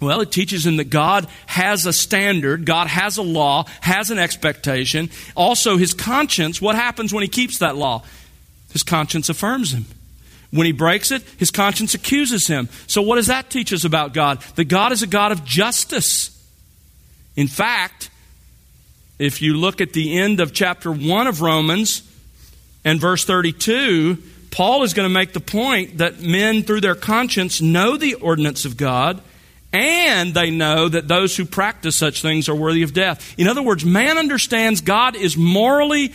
Well, 0.00 0.20
it 0.20 0.32
teaches 0.32 0.66
him 0.66 0.76
that 0.76 0.90
God 0.90 1.28
has 1.46 1.86
a 1.86 1.92
standard, 1.92 2.66
God 2.66 2.88
has 2.88 3.16
a 3.16 3.22
law, 3.22 3.66
has 3.80 4.10
an 4.10 4.18
expectation. 4.18 5.10
Also, 5.36 5.76
his 5.76 5.94
conscience, 5.94 6.60
what 6.60 6.74
happens 6.74 7.14
when 7.14 7.22
he 7.22 7.28
keeps 7.28 7.58
that 7.58 7.76
law? 7.76 8.02
His 8.72 8.82
conscience 8.82 9.28
affirms 9.28 9.72
him. 9.72 9.86
When 10.52 10.66
he 10.66 10.72
breaks 10.72 11.10
it, 11.10 11.22
his 11.38 11.50
conscience 11.50 11.94
accuses 11.94 12.46
him. 12.46 12.68
So, 12.86 13.00
what 13.00 13.16
does 13.16 13.28
that 13.28 13.48
teach 13.48 13.72
us 13.72 13.84
about 13.84 14.12
God? 14.12 14.40
That 14.56 14.66
God 14.66 14.92
is 14.92 15.02
a 15.02 15.06
God 15.06 15.32
of 15.32 15.44
justice. 15.44 16.28
In 17.36 17.48
fact, 17.48 18.10
if 19.18 19.40
you 19.40 19.54
look 19.54 19.80
at 19.80 19.94
the 19.94 20.18
end 20.18 20.40
of 20.40 20.52
chapter 20.52 20.92
1 20.92 21.26
of 21.26 21.40
Romans, 21.40 22.02
and 22.84 23.00
verse 23.00 23.24
32, 23.24 24.18
Paul 24.50 24.82
is 24.82 24.92
going 24.92 25.08
to 25.08 25.12
make 25.12 25.32
the 25.32 25.40
point 25.40 25.98
that 25.98 26.20
men, 26.20 26.62
through 26.62 26.82
their 26.82 26.94
conscience, 26.94 27.62
know 27.62 27.96
the 27.96 28.14
ordinance 28.14 28.66
of 28.66 28.76
God, 28.76 29.22
and 29.72 30.34
they 30.34 30.50
know 30.50 30.86
that 30.86 31.08
those 31.08 31.34
who 31.34 31.46
practice 31.46 31.96
such 31.96 32.20
things 32.20 32.50
are 32.50 32.54
worthy 32.54 32.82
of 32.82 32.92
death. 32.92 33.34
In 33.38 33.48
other 33.48 33.62
words, 33.62 33.86
man 33.86 34.18
understands 34.18 34.82
God 34.82 35.16
is 35.16 35.34
morally 35.34 36.12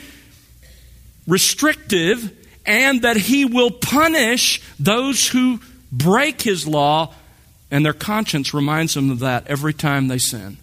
restrictive 1.28 2.37
and 2.68 3.02
that 3.02 3.18
he 3.18 3.46
will 3.46 3.72
punish 3.72 4.62
those 4.80 5.30
who 5.30 5.60
break 5.92 6.42
his 6.42 6.68
law, 6.68 7.14
and 7.72 7.86
their 7.86 7.94
conscience 7.94 8.54
reminds 8.54 8.94
them 8.94 9.10
of 9.10 9.20
that 9.20 9.48
every 9.48 9.74
time 9.74 10.10
they 10.10 10.18
sin. 10.18 10.58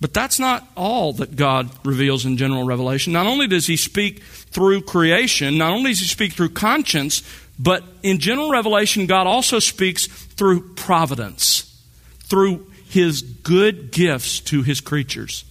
But 0.00 0.12
that's 0.12 0.38
not 0.38 0.66
all 0.76 1.14
that 1.14 1.36
God 1.36 1.70
reveals 1.84 2.26
in 2.26 2.36
general 2.36 2.64
revelation. 2.64 3.14
Not 3.14 3.26
only 3.26 3.46
does 3.46 3.66
He 3.66 3.78
speak 3.78 4.22
through 4.22 4.82
creation, 4.82 5.56
not 5.56 5.72
only 5.72 5.90
does 5.90 6.00
He 6.00 6.06
speak 6.06 6.34
through 6.34 6.50
conscience, 6.50 7.22
but 7.58 7.82
in 8.02 8.18
general 8.18 8.50
revelation, 8.50 9.06
God 9.06 9.26
also 9.26 9.58
speaks 9.58 10.06
through 10.06 10.74
providence, 10.74 11.82
through 12.24 12.70
His 12.88 13.22
good 13.22 13.90
gifts 13.90 14.40
to 14.40 14.62
His 14.62 14.82
creatures. 14.82 15.44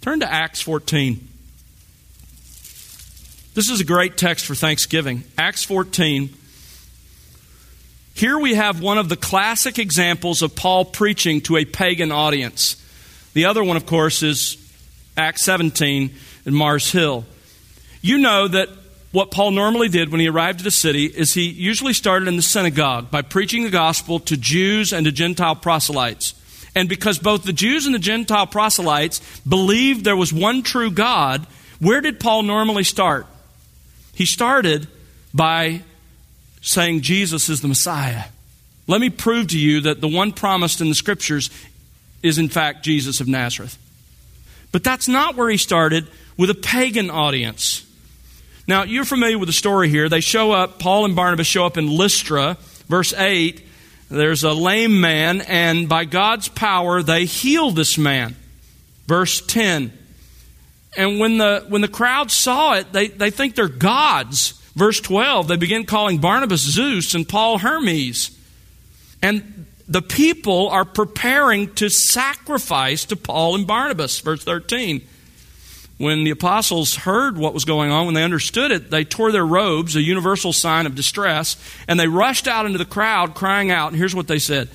Turn 0.00 0.20
to 0.20 0.32
Acts 0.32 0.62
14. 0.62 1.28
This 3.52 3.68
is 3.68 3.80
a 3.80 3.84
great 3.84 4.16
text 4.16 4.46
for 4.46 4.54
Thanksgiving. 4.54 5.24
Acts 5.36 5.64
14. 5.64 6.30
Here 8.14 8.38
we 8.38 8.54
have 8.54 8.80
one 8.80 8.96
of 8.96 9.08
the 9.08 9.16
classic 9.16 9.76
examples 9.76 10.40
of 10.42 10.54
Paul 10.54 10.84
preaching 10.84 11.40
to 11.42 11.56
a 11.56 11.64
pagan 11.64 12.12
audience. 12.12 12.76
The 13.32 13.46
other 13.46 13.64
one, 13.64 13.76
of 13.76 13.86
course, 13.86 14.22
is 14.22 14.56
Acts 15.16 15.42
17 15.42 16.14
in 16.46 16.54
Mars 16.54 16.92
Hill. 16.92 17.24
You 18.00 18.18
know 18.18 18.46
that 18.46 18.68
what 19.10 19.32
Paul 19.32 19.50
normally 19.50 19.88
did 19.88 20.12
when 20.12 20.20
he 20.20 20.28
arrived 20.28 20.60
at 20.60 20.66
a 20.66 20.70
city 20.70 21.06
is 21.06 21.34
he 21.34 21.48
usually 21.48 21.92
started 21.92 22.28
in 22.28 22.36
the 22.36 22.42
synagogue 22.42 23.10
by 23.10 23.22
preaching 23.22 23.64
the 23.64 23.70
gospel 23.70 24.20
to 24.20 24.36
Jews 24.36 24.92
and 24.92 25.06
to 25.06 25.12
Gentile 25.12 25.56
proselytes. 25.56 26.34
And 26.76 26.88
because 26.88 27.18
both 27.18 27.42
the 27.42 27.52
Jews 27.52 27.84
and 27.84 27.96
the 27.96 27.98
Gentile 27.98 28.46
proselytes 28.46 29.40
believed 29.40 30.04
there 30.04 30.16
was 30.16 30.32
one 30.32 30.62
true 30.62 30.92
God, 30.92 31.48
where 31.80 32.00
did 32.00 32.20
Paul 32.20 32.44
normally 32.44 32.84
start? 32.84 33.26
He 34.20 34.26
started 34.26 34.86
by 35.32 35.80
saying 36.60 37.00
Jesus 37.00 37.48
is 37.48 37.62
the 37.62 37.68
Messiah. 37.68 38.24
Let 38.86 39.00
me 39.00 39.08
prove 39.08 39.46
to 39.46 39.58
you 39.58 39.80
that 39.80 40.02
the 40.02 40.08
one 40.08 40.32
promised 40.32 40.82
in 40.82 40.90
the 40.90 40.94
scriptures 40.94 41.48
is, 42.22 42.36
in 42.36 42.50
fact, 42.50 42.84
Jesus 42.84 43.22
of 43.22 43.28
Nazareth. 43.28 43.78
But 44.72 44.84
that's 44.84 45.08
not 45.08 45.36
where 45.36 45.48
he 45.48 45.56
started 45.56 46.06
with 46.36 46.50
a 46.50 46.54
pagan 46.54 47.08
audience. 47.08 47.86
Now, 48.68 48.82
you're 48.82 49.06
familiar 49.06 49.38
with 49.38 49.46
the 49.46 49.54
story 49.54 49.88
here. 49.88 50.10
They 50.10 50.20
show 50.20 50.52
up, 50.52 50.78
Paul 50.78 51.06
and 51.06 51.16
Barnabas 51.16 51.46
show 51.46 51.64
up 51.64 51.78
in 51.78 51.88
Lystra, 51.88 52.58
verse 52.88 53.14
8. 53.14 53.62
There's 54.10 54.44
a 54.44 54.52
lame 54.52 55.00
man, 55.00 55.40
and 55.40 55.88
by 55.88 56.04
God's 56.04 56.48
power, 56.48 57.02
they 57.02 57.24
heal 57.24 57.70
this 57.70 57.96
man. 57.96 58.36
Verse 59.06 59.40
10. 59.40 59.96
And 60.96 61.20
when 61.20 61.38
the, 61.38 61.64
when 61.68 61.82
the 61.82 61.88
crowd 61.88 62.30
saw 62.30 62.74
it, 62.74 62.92
they, 62.92 63.08
they 63.08 63.30
think 63.30 63.54
they're 63.54 63.68
gods. 63.68 64.52
Verse 64.74 65.00
12, 65.00 65.48
they 65.48 65.56
begin 65.56 65.84
calling 65.84 66.18
Barnabas 66.18 66.60
Zeus 66.62 67.14
and 67.14 67.28
Paul 67.28 67.58
Hermes. 67.58 68.36
And 69.22 69.66
the 69.88 70.02
people 70.02 70.68
are 70.68 70.84
preparing 70.84 71.74
to 71.74 71.88
sacrifice 71.88 73.04
to 73.06 73.16
Paul 73.16 73.56
and 73.56 73.66
Barnabas. 73.66 74.20
Verse 74.20 74.42
13. 74.44 75.02
When 75.98 76.24
the 76.24 76.30
apostles 76.30 76.94
heard 76.94 77.36
what 77.36 77.52
was 77.52 77.66
going 77.66 77.90
on, 77.90 78.06
when 78.06 78.14
they 78.14 78.24
understood 78.24 78.70
it, 78.70 78.90
they 78.90 79.04
tore 79.04 79.32
their 79.32 79.44
robes, 79.44 79.96
a 79.96 80.00
universal 80.00 80.52
sign 80.54 80.86
of 80.86 80.94
distress, 80.94 81.56
and 81.86 82.00
they 82.00 82.08
rushed 82.08 82.48
out 82.48 82.64
into 82.64 82.78
the 82.78 82.86
crowd 82.86 83.34
crying 83.34 83.70
out. 83.70 83.88
And 83.88 83.98
here's 83.98 84.14
what 84.14 84.26
they 84.26 84.38
said 84.38 84.70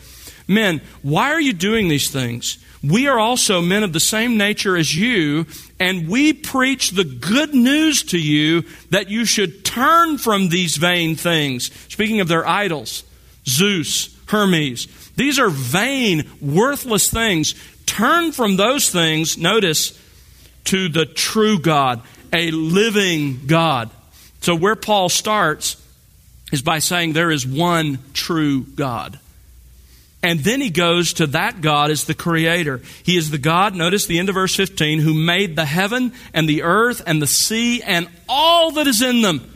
Men, 0.47 0.81
why 1.01 1.31
are 1.31 1.41
you 1.41 1.53
doing 1.53 1.87
these 1.87 2.11
things? 2.11 2.59
We 2.83 3.07
are 3.07 3.17
also 3.17 3.61
men 3.61 3.81
of 3.81 3.93
the 3.93 3.99
same 3.99 4.37
nature 4.37 4.77
as 4.77 4.95
you, 4.95 5.47
and 5.79 6.07
we 6.07 6.31
preach 6.33 6.91
the 6.91 7.03
good 7.03 7.53
news 7.53 8.03
to 8.03 8.19
you 8.19 8.63
that 8.91 9.09
you 9.09 9.25
should 9.25 9.65
turn 9.65 10.17
from 10.17 10.49
these 10.49 10.77
vain 10.77 11.15
things. 11.15 11.71
Speaking 11.89 12.21
of 12.21 12.27
their 12.27 12.47
idols, 12.47 13.03
Zeus, 13.45 14.15
Hermes, 14.27 14.87
these 15.15 15.37
are 15.37 15.49
vain, 15.49 16.29
worthless 16.41 17.09
things. 17.09 17.55
Turn 17.85 18.31
from 18.31 18.55
those 18.55 18.89
things, 18.89 19.37
notice, 19.37 19.99
to 20.65 20.89
the 20.89 21.05
true 21.05 21.59
God, 21.59 22.01
a 22.33 22.51
living 22.51 23.45
God. 23.45 23.89
So, 24.41 24.55
where 24.55 24.75
Paul 24.75 25.09
starts 25.09 25.81
is 26.51 26.61
by 26.61 26.79
saying 26.79 27.13
there 27.13 27.31
is 27.31 27.45
one 27.45 27.99
true 28.13 28.63
God. 28.63 29.19
And 30.25 30.39
then 30.39 30.59
he 30.59 30.71
goes 30.71 31.13
to 31.13 31.27
that 31.27 31.61
God 31.61 31.91
as 31.91 32.05
the 32.05 32.15
creator. 32.15 32.81
He 33.03 33.15
is 33.15 33.29
the 33.29 33.37
God, 33.37 33.75
notice 33.75 34.07
the 34.07 34.17
end 34.17 34.27
of 34.27 34.33
verse 34.33 34.55
15, 34.55 34.97
who 34.97 35.13
made 35.13 35.55
the 35.55 35.65
heaven 35.65 36.13
and 36.33 36.49
the 36.49 36.63
earth 36.63 37.03
and 37.05 37.21
the 37.21 37.27
sea 37.27 37.83
and 37.83 38.09
all 38.27 38.71
that 38.71 38.87
is 38.87 39.03
in 39.03 39.21
them. 39.21 39.47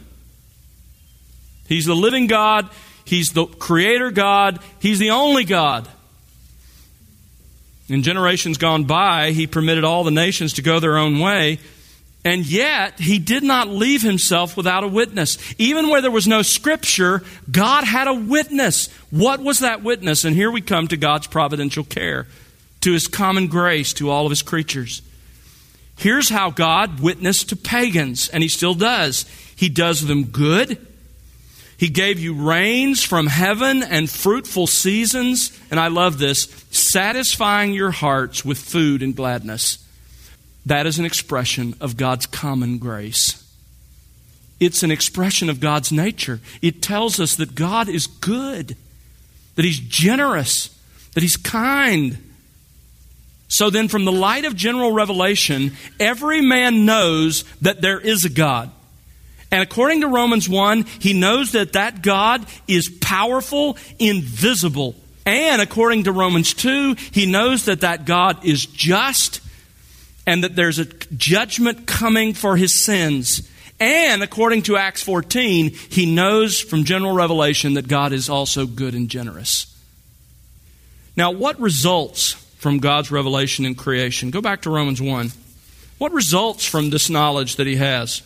He's 1.67 1.87
the 1.87 1.95
living 1.95 2.27
God. 2.27 2.69
He's 3.03 3.29
the 3.29 3.47
creator 3.47 4.11
God. 4.11 4.59
He's 4.79 4.99
the 4.99 5.09
only 5.09 5.43
God. 5.43 5.89
In 7.87 8.03
generations 8.03 8.59
gone 8.59 8.83
by, 8.83 9.31
he 9.31 9.47
permitted 9.47 9.83
all 9.83 10.03
the 10.03 10.11
nations 10.11 10.53
to 10.53 10.61
go 10.61 10.79
their 10.79 10.99
own 10.99 11.17
way, 11.17 11.57
and 12.29 12.45
yet 12.45 12.99
he 12.99 13.17
did 13.17 13.41
not 13.41 13.67
leave 13.67 14.03
himself 14.03 14.55
without 14.55 14.83
a 14.83 14.87
witness. 14.87 15.37
Even 15.57 15.89
where 15.89 16.01
there 16.01 16.11
was 16.11 16.27
no 16.27 16.43
scripture, 16.43 17.23
God 17.49 17.83
had 17.83 18.07
a 18.07 18.13
witness. 18.13 18.87
What 19.09 19.39
was 19.39 19.59
that 19.59 19.81
witness? 19.81 20.23
And 20.23 20.35
here 20.35 20.51
we 20.51 20.61
come 20.61 20.87
to 20.89 20.97
God's 20.97 21.25
providential 21.25 21.83
care, 21.83 22.27
to 22.81 22.93
his 22.93 23.07
common 23.07 23.47
grace 23.47 23.93
to 23.93 24.11
all 24.11 24.25
of 24.25 24.29
his 24.29 24.43
creatures. 24.43 25.01
Here's 25.97 26.29
how 26.29 26.51
God 26.51 26.99
witnessed 26.99 27.49
to 27.49 27.55
pagans, 27.55 28.29
and 28.29 28.43
he 28.43 28.49
still 28.49 28.75
does. 28.75 29.25
He 29.55 29.67
does 29.67 30.05
them 30.05 30.25
good 30.25 30.77
he 31.79 31.87
gave 31.87 32.19
you 32.19 32.33
rains 32.33 33.05
from 33.05 33.27
heaven 33.27 33.83
and 33.83 34.09
fruitful 34.09 34.67
seasons. 34.67 35.57
And 35.71 35.79
I 35.79 35.87
love 35.87 36.19
this 36.19 36.49
satisfying 36.71 37.71
your 37.71 37.91
hearts 37.91 38.43
with 38.43 38.57
food 38.57 39.01
and 39.01 39.15
gladness. 39.15 39.77
That 40.65 40.85
is 40.85 40.99
an 40.99 41.05
expression 41.05 41.75
of 41.79 41.97
God's 41.97 42.25
common 42.25 42.77
grace. 42.77 43.45
It's 44.59 44.83
an 44.83 44.91
expression 44.91 45.49
of 45.49 45.59
God's 45.59 45.91
nature. 45.91 46.41
It 46.61 46.81
tells 46.81 47.19
us 47.19 47.35
that 47.35 47.55
God 47.55 47.87
is 47.87 48.07
good, 48.07 48.75
that 49.55 49.65
He's 49.65 49.79
generous, 49.79 50.77
that 51.13 51.23
He's 51.23 51.37
kind. 51.37 52.17
So 53.47 53.69
then, 53.69 53.87
from 53.87 54.05
the 54.05 54.11
light 54.11 54.45
of 54.45 54.55
general 54.55 54.91
revelation, 54.91 55.71
every 55.99 56.41
man 56.41 56.85
knows 56.85 57.43
that 57.61 57.81
there 57.81 57.99
is 57.99 58.25
a 58.25 58.29
God. 58.29 58.69
And 59.51 59.63
according 59.63 60.01
to 60.01 60.07
Romans 60.07 60.47
1, 60.47 60.85
he 60.99 61.13
knows 61.13 61.53
that 61.53 61.73
that 61.73 62.03
God 62.03 62.45
is 62.67 62.89
powerful, 63.01 63.77
invisible. 63.97 64.95
And 65.25 65.61
according 65.61 66.03
to 66.03 66.11
Romans 66.11 66.53
2, 66.53 66.95
he 67.11 67.25
knows 67.25 67.65
that 67.65 67.81
that 67.81 68.05
God 68.05 68.45
is 68.45 68.65
just 68.65 69.41
and 70.29 70.43
that 70.43 70.55
there's 70.55 70.77
a 70.77 70.85
judgment 70.85 71.87
coming 71.87 72.35
for 72.35 72.55
his 72.55 72.83
sins. 72.83 73.49
And 73.79 74.21
according 74.21 74.61
to 74.63 74.77
Acts 74.77 75.01
14, 75.01 75.71
he 75.71 76.05
knows 76.05 76.61
from 76.61 76.83
general 76.83 77.13
revelation 77.13 77.73
that 77.73 77.87
God 77.87 78.13
is 78.13 78.29
also 78.29 78.67
good 78.67 78.93
and 78.93 79.09
generous. 79.09 79.75
Now, 81.17 81.31
what 81.31 81.59
results 81.59 82.33
from 82.59 82.77
God's 82.77 83.09
revelation 83.09 83.65
in 83.65 83.73
creation? 83.73 84.29
Go 84.29 84.39
back 84.39 84.61
to 84.61 84.69
Romans 84.69 85.01
1. 85.01 85.31
What 85.97 86.11
results 86.11 86.63
from 86.63 86.91
this 86.91 87.09
knowledge 87.09 87.55
that 87.55 87.65
he 87.65 87.77
has? 87.77 88.21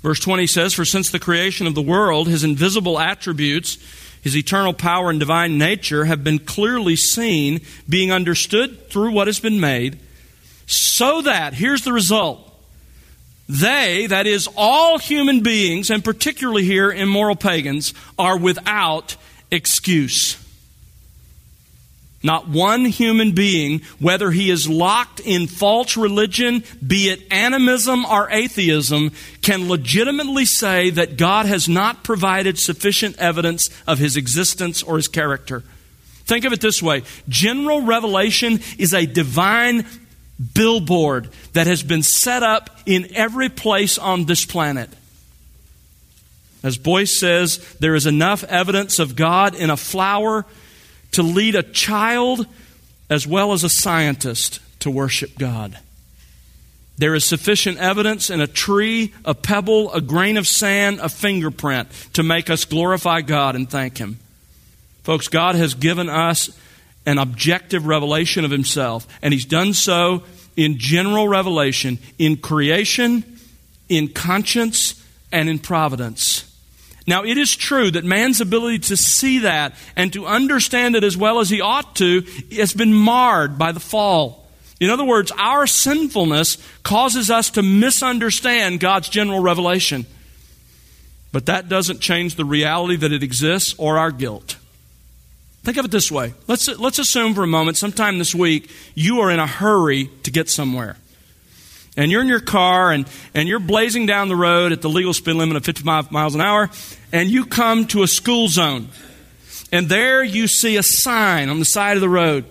Verse 0.00 0.20
20 0.20 0.46
says, 0.46 0.74
For 0.74 0.84
since 0.84 1.10
the 1.10 1.18
creation 1.18 1.66
of 1.66 1.74
the 1.74 1.82
world, 1.82 2.28
his 2.28 2.44
invisible 2.44 3.00
attributes, 3.00 3.78
his 4.22 4.36
eternal 4.36 4.74
power 4.74 5.10
and 5.10 5.18
divine 5.18 5.58
nature 5.58 6.04
have 6.04 6.22
been 6.22 6.38
clearly 6.38 6.94
seen, 6.94 7.62
being 7.88 8.12
understood 8.12 8.88
through 8.90 9.10
what 9.10 9.26
has 9.26 9.40
been 9.40 9.58
made, 9.58 9.98
so 10.66 11.22
that, 11.22 11.54
here's 11.54 11.82
the 11.82 11.92
result, 11.92 12.42
they, 13.48 14.06
that 14.08 14.26
is, 14.26 14.48
all 14.56 14.98
human 14.98 15.40
beings, 15.40 15.90
and 15.90 16.04
particularly 16.04 16.64
here 16.64 16.90
immoral 16.90 17.36
pagans, 17.36 17.94
are 18.18 18.36
without 18.36 19.16
excuse. 19.50 20.36
Not 22.22 22.48
one 22.48 22.84
human 22.86 23.32
being, 23.32 23.82
whether 24.00 24.32
he 24.32 24.50
is 24.50 24.68
locked 24.68 25.20
in 25.20 25.46
false 25.46 25.96
religion, 25.96 26.64
be 26.84 27.08
it 27.08 27.22
animism 27.30 28.04
or 28.04 28.28
atheism, 28.30 29.12
can 29.42 29.68
legitimately 29.68 30.44
say 30.44 30.90
that 30.90 31.16
God 31.16 31.46
has 31.46 31.68
not 31.68 32.02
provided 32.02 32.58
sufficient 32.58 33.16
evidence 33.18 33.70
of 33.86 34.00
his 34.00 34.16
existence 34.16 34.82
or 34.82 34.96
his 34.96 35.06
character. 35.06 35.62
Think 36.24 36.44
of 36.44 36.52
it 36.52 36.60
this 36.60 36.82
way 36.82 37.04
general 37.28 37.82
revelation 37.82 38.58
is 38.76 38.92
a 38.92 39.06
divine 39.06 39.86
billboard 40.54 41.30
that 41.52 41.66
has 41.66 41.82
been 41.82 42.02
set 42.02 42.42
up 42.42 42.70
in 42.86 43.14
every 43.14 43.48
place 43.48 43.98
on 43.98 44.26
this 44.26 44.44
planet. 44.44 44.90
As 46.62 46.76
Boice 46.76 47.18
says, 47.18 47.58
there 47.80 47.94
is 47.94 48.06
enough 48.06 48.44
evidence 48.44 48.98
of 48.98 49.16
God 49.16 49.54
in 49.54 49.70
a 49.70 49.76
flower 49.76 50.44
to 51.12 51.22
lead 51.22 51.54
a 51.54 51.62
child 51.62 52.46
as 53.08 53.26
well 53.26 53.52
as 53.52 53.64
a 53.64 53.68
scientist 53.68 54.60
to 54.80 54.90
worship 54.90 55.38
God. 55.38 55.78
There 56.98 57.14
is 57.14 57.24
sufficient 57.24 57.78
evidence 57.78 58.30
in 58.30 58.40
a 58.40 58.46
tree, 58.46 59.12
a 59.24 59.34
pebble, 59.34 59.92
a 59.92 60.00
grain 60.00 60.36
of 60.36 60.46
sand, 60.46 61.00
a 61.00 61.08
fingerprint 61.08 61.90
to 62.14 62.22
make 62.22 62.48
us 62.48 62.64
glorify 62.64 63.20
God 63.20 63.54
and 63.54 63.68
thank 63.68 63.98
Him. 63.98 64.18
Folks, 65.02 65.28
God 65.28 65.54
has 65.54 65.74
given 65.74 66.08
us 66.08 66.50
an 67.06 67.18
objective 67.18 67.86
revelation 67.86 68.44
of 68.44 68.50
Himself, 68.50 69.06
and 69.22 69.32
He's 69.32 69.46
done 69.46 69.72
so 69.72 70.24
in 70.56 70.78
general 70.78 71.28
revelation, 71.28 71.98
in 72.18 72.36
creation, 72.36 73.38
in 73.88 74.08
conscience, 74.08 75.02
and 75.32 75.48
in 75.48 75.58
providence. 75.58 76.42
Now, 77.06 77.22
it 77.22 77.38
is 77.38 77.54
true 77.54 77.90
that 77.92 78.04
man's 78.04 78.40
ability 78.40 78.80
to 78.80 78.96
see 78.96 79.40
that 79.40 79.74
and 79.94 80.12
to 80.12 80.26
understand 80.26 80.96
it 80.96 81.04
as 81.04 81.16
well 81.16 81.38
as 81.38 81.48
he 81.48 81.60
ought 81.60 81.94
to 81.96 82.22
has 82.56 82.74
been 82.74 82.92
marred 82.92 83.58
by 83.58 83.70
the 83.70 83.80
fall. 83.80 84.44
In 84.80 84.90
other 84.90 85.04
words, 85.04 85.30
our 85.38 85.66
sinfulness 85.66 86.58
causes 86.82 87.30
us 87.30 87.50
to 87.50 87.62
misunderstand 87.62 88.80
God's 88.80 89.08
general 89.08 89.40
revelation. 89.40 90.04
But 91.32 91.46
that 91.46 91.68
doesn't 91.68 92.00
change 92.00 92.34
the 92.34 92.44
reality 92.44 92.96
that 92.96 93.12
it 93.12 93.22
exists 93.22 93.74
or 93.78 93.98
our 93.98 94.10
guilt. 94.10 94.55
Think 95.66 95.78
of 95.78 95.84
it 95.84 95.90
this 95.90 96.12
way. 96.12 96.32
Let's, 96.46 96.68
let's 96.78 97.00
assume 97.00 97.34
for 97.34 97.42
a 97.42 97.46
moment, 97.48 97.76
sometime 97.76 98.20
this 98.20 98.32
week, 98.32 98.70
you 98.94 99.18
are 99.18 99.32
in 99.32 99.40
a 99.40 99.48
hurry 99.48 100.08
to 100.22 100.30
get 100.30 100.48
somewhere 100.48 100.96
and 101.96 102.12
you're 102.12 102.20
in 102.20 102.28
your 102.28 102.38
car 102.38 102.92
and, 102.92 103.04
and 103.34 103.48
you're 103.48 103.58
blazing 103.58 104.06
down 104.06 104.28
the 104.28 104.36
road 104.36 104.70
at 104.70 104.80
the 104.80 104.88
legal 104.88 105.12
speed 105.12 105.34
limit 105.34 105.56
of 105.56 105.64
55 105.64 106.12
miles 106.12 106.36
an 106.36 106.40
hour, 106.40 106.70
and 107.12 107.28
you 107.28 107.44
come 107.44 107.84
to 107.88 108.04
a 108.04 108.06
school 108.06 108.46
zone. 108.46 108.90
And 109.72 109.88
there 109.88 110.22
you 110.22 110.46
see 110.46 110.76
a 110.76 110.84
sign 110.84 111.48
on 111.48 111.58
the 111.58 111.64
side 111.64 111.96
of 111.96 112.00
the 112.00 112.08
road. 112.08 112.44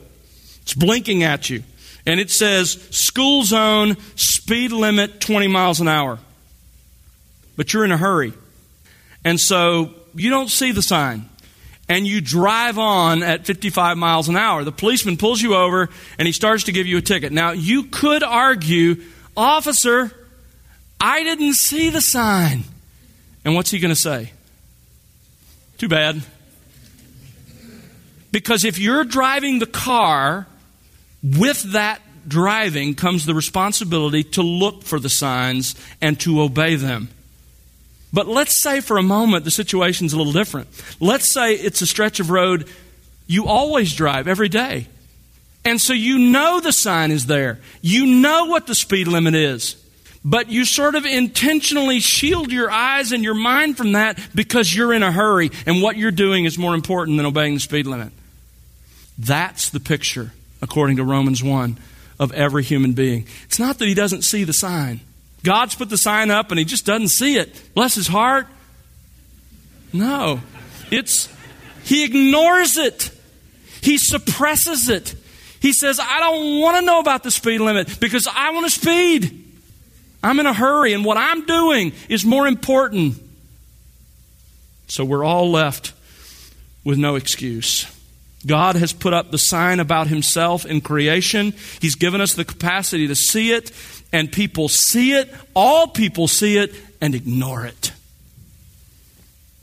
It's 0.63 0.73
blinking 0.73 1.23
at 1.23 1.49
you. 1.49 1.63
And 2.05 2.19
it 2.19 2.31
says, 2.31 2.73
School 2.91 3.43
zone, 3.43 3.95
speed 4.17 4.73
limit 4.73 5.21
20 5.21 5.47
miles 5.47 5.79
an 5.79 5.87
hour. 5.87 6.19
But 7.55 7.73
you're 7.73 7.85
in 7.85 7.93
a 7.93 7.97
hurry. 7.97 8.33
And 9.23 9.39
so 9.39 9.93
you 10.13 10.29
don't 10.29 10.49
see 10.49 10.73
the 10.73 10.81
sign. 10.81 11.29
And 11.87 12.07
you 12.07 12.19
drive 12.19 12.79
on 12.79 13.21
at 13.21 13.45
55 13.45 13.97
miles 13.97 14.27
an 14.27 14.35
hour. 14.35 14.63
The 14.63 14.71
policeman 14.71 15.17
pulls 15.17 15.41
you 15.41 15.55
over 15.55 15.89
and 16.17 16.25
he 16.25 16.31
starts 16.31 16.63
to 16.63 16.71
give 16.71 16.87
you 16.87 16.97
a 16.97 17.01
ticket. 17.01 17.31
Now, 17.31 17.51
you 17.51 17.83
could 17.83 18.23
argue 18.23 19.03
Officer, 19.37 20.11
I 20.99 21.23
didn't 21.23 21.55
see 21.55 21.89
the 21.89 22.01
sign. 22.01 22.63
And 23.43 23.53
what's 23.55 23.69
he 23.69 23.79
going 23.79 23.93
to 23.93 23.99
say? 23.99 24.31
Too 25.77 25.89
bad. 25.89 26.23
Because 28.31 28.65
if 28.65 28.79
you're 28.79 29.03
driving 29.03 29.59
the 29.59 29.65
car, 29.65 30.47
with 31.21 31.73
that 31.73 32.01
driving 32.27 32.95
comes 32.95 33.25
the 33.25 33.35
responsibility 33.35 34.23
to 34.23 34.41
look 34.41 34.83
for 34.83 34.99
the 34.99 35.09
signs 35.09 35.75
and 36.01 36.19
to 36.21 36.41
obey 36.41 36.75
them. 36.75 37.09
But 38.13 38.27
let's 38.27 38.61
say 38.61 38.79
for 38.79 38.97
a 38.97 39.03
moment 39.03 39.43
the 39.43 39.51
situation's 39.51 40.13
a 40.13 40.17
little 40.17 40.33
different. 40.33 40.67
Let's 40.99 41.33
say 41.33 41.53
it's 41.53 41.81
a 41.81 41.87
stretch 41.87 42.19
of 42.19 42.29
road 42.29 42.69
you 43.27 43.47
always 43.47 43.93
drive 43.93 44.27
every 44.27 44.49
day. 44.49 44.87
And 45.63 45.81
so 45.81 45.93
you 45.93 46.19
know 46.19 46.59
the 46.59 46.71
sign 46.71 47.11
is 47.11 47.25
there. 47.25 47.59
You 47.81 48.05
know 48.05 48.45
what 48.45 48.67
the 48.67 48.75
speed 48.75 49.07
limit 49.07 49.33
is. 49.33 49.81
But 50.23 50.49
you 50.49 50.65
sort 50.65 50.95
of 50.95 51.05
intentionally 51.05 51.99
shield 51.99 52.51
your 52.51 52.69
eyes 52.69 53.11
and 53.11 53.23
your 53.23 53.35
mind 53.35 53.77
from 53.77 53.91
that 53.91 54.19
because 54.33 54.75
you're 54.75 54.93
in 54.93 55.03
a 55.03 55.11
hurry 55.11 55.51
and 55.65 55.81
what 55.81 55.97
you're 55.97 56.11
doing 56.11 56.45
is 56.45 56.57
more 56.57 56.73
important 56.73 57.17
than 57.17 57.25
obeying 57.25 57.55
the 57.55 57.59
speed 57.59 57.85
limit. 57.85 58.11
That's 59.17 59.69
the 59.69 59.79
picture, 59.79 60.33
according 60.61 60.97
to 60.97 61.03
Romans 61.03 61.43
1, 61.43 61.77
of 62.19 62.31
every 62.33 62.63
human 62.63 62.93
being. 62.93 63.27
It's 63.45 63.59
not 63.59 63.77
that 63.77 63.87
he 63.87 63.93
doesn't 63.93 64.23
see 64.23 64.43
the 64.43 64.53
sign. 64.53 65.01
God's 65.45 65.75
put 65.75 65.89
the 65.89 65.97
sign 65.97 66.31
up 66.31 66.49
and 66.51 66.59
he 66.59 66.65
just 66.65 66.85
doesn't 66.85 67.09
see 67.09 67.37
it. 67.37 67.73
Bless 67.73 67.95
his 67.95 68.07
heart. 68.07 68.47
No. 69.93 70.41
It's 70.91 71.29
he 71.83 72.03
ignores 72.03 72.77
it. 72.77 73.11
He 73.81 73.97
suppresses 73.97 74.89
it. 74.89 75.15
He 75.61 75.71
says, 75.71 75.99
I 75.99 76.19
don't 76.19 76.59
want 76.59 76.77
to 76.77 76.85
know 76.85 76.99
about 76.99 77.23
the 77.23 77.31
speed 77.31 77.59
limit 77.59 77.99
because 77.99 78.27
I 78.27 78.51
want 78.51 78.65
to 78.65 78.71
speed. 78.71 79.43
I'm 80.23 80.39
in 80.39 80.47
a 80.47 80.53
hurry, 80.53 80.93
and 80.93 81.05
what 81.05 81.17
I'm 81.17 81.45
doing 81.45 81.93
is 82.09 82.25
more 82.25 82.47
important. 82.47 83.15
So 84.87 85.05
we're 85.05 85.23
all 85.23 85.51
left 85.51 85.93
with 86.83 86.97
no 86.97 87.15
excuse. 87.15 87.85
God 88.45 88.75
has 88.75 88.93
put 88.93 89.13
up 89.13 89.31
the 89.31 89.37
sign 89.37 89.79
about 89.79 90.07
Himself 90.07 90.65
in 90.65 90.81
creation. 90.81 91.53
He's 91.79 91.95
given 91.95 92.21
us 92.21 92.33
the 92.33 92.45
capacity 92.45 93.07
to 93.07 93.15
see 93.15 93.51
it, 93.51 93.71
and 94.11 94.31
people 94.31 94.69
see 94.69 95.13
it, 95.13 95.33
all 95.53 95.87
people 95.87 96.27
see 96.27 96.57
it, 96.57 96.73
and 97.01 97.15
ignore 97.15 97.65
it. 97.65 97.91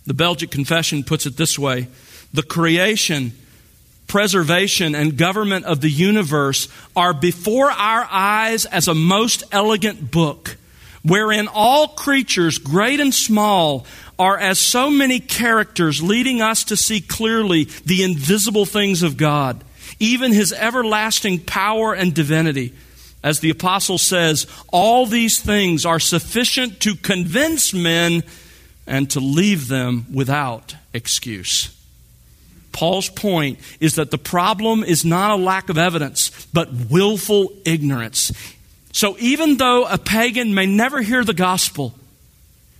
The 0.06 0.14
Belgic 0.14 0.50
Confession 0.50 1.04
puts 1.04 1.26
it 1.26 1.36
this 1.36 1.58
way 1.58 1.88
The 2.32 2.42
creation 2.42 3.32
preservation, 4.12 4.94
and 4.94 5.16
government 5.16 5.64
of 5.64 5.80
the 5.80 5.88
universe 5.90 6.68
are 6.94 7.14
before 7.14 7.70
our 7.70 8.06
eyes 8.10 8.66
as 8.66 8.86
a 8.86 8.94
most 8.94 9.42
elegant 9.50 10.10
book, 10.10 10.58
wherein 11.02 11.48
all 11.48 11.88
creatures, 11.88 12.58
great 12.58 13.00
and 13.00 13.14
small, 13.14 13.86
are 14.18 14.36
as 14.36 14.60
so 14.60 14.90
many 14.90 15.18
characters 15.18 16.02
leading 16.02 16.42
us 16.42 16.64
to 16.64 16.76
see 16.76 17.00
clearly 17.00 17.64
the 17.86 18.02
invisible 18.02 18.66
things 18.66 19.02
of 19.02 19.16
God, 19.16 19.64
even 19.98 20.30
his 20.30 20.52
everlasting 20.52 21.38
power 21.40 21.94
and 21.94 22.12
divinity. 22.12 22.74
As 23.22 23.40
the 23.40 23.50
apostle 23.50 23.98
says, 23.98 24.46
all 24.72 25.06
these 25.06 25.40
things 25.40 25.86
are 25.86 26.00
sufficient 26.00 26.80
to 26.80 26.96
convince 26.96 27.72
men 27.72 28.24
and 28.86 29.10
to 29.10 29.20
leave 29.20 29.68
them 29.68 30.06
without 30.12 30.74
excuse. 30.92 31.76
Paul's 32.72 33.08
point 33.08 33.58
is 33.80 33.96
that 33.96 34.10
the 34.10 34.18
problem 34.18 34.82
is 34.82 35.04
not 35.04 35.30
a 35.30 35.36
lack 35.36 35.68
of 35.68 35.78
evidence, 35.78 36.46
but 36.52 36.72
willful 36.90 37.52
ignorance. 37.64 38.32
So 38.92 39.16
even 39.18 39.56
though 39.56 39.84
a 39.84 39.98
pagan 39.98 40.54
may 40.54 40.66
never 40.66 41.00
hear 41.02 41.22
the 41.22 41.34
gospel, 41.34 41.94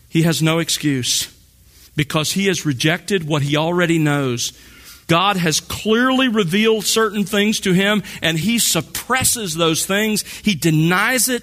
he 0.09 0.23
has 0.23 0.43
no 0.43 0.59
excuse 0.59 1.33
because 1.95 2.33
he 2.33 2.47
has 2.47 2.67
rejected 2.67 3.27
what 3.27 3.43
he 3.43 3.57
already 3.57 3.99
knows. 3.99 4.53
God 5.13 5.37
has 5.37 5.61
clearly 5.61 6.29
revealed 6.29 6.87
certain 6.87 7.25
things 7.25 7.61
to 7.61 7.75
him, 7.75 8.03
and 8.23 8.39
he 8.39 8.59
suppresses 8.59 9.55
those 9.55 9.85
things. 9.85 10.23
He 10.23 10.55
denies 10.55 11.29
it. 11.29 11.43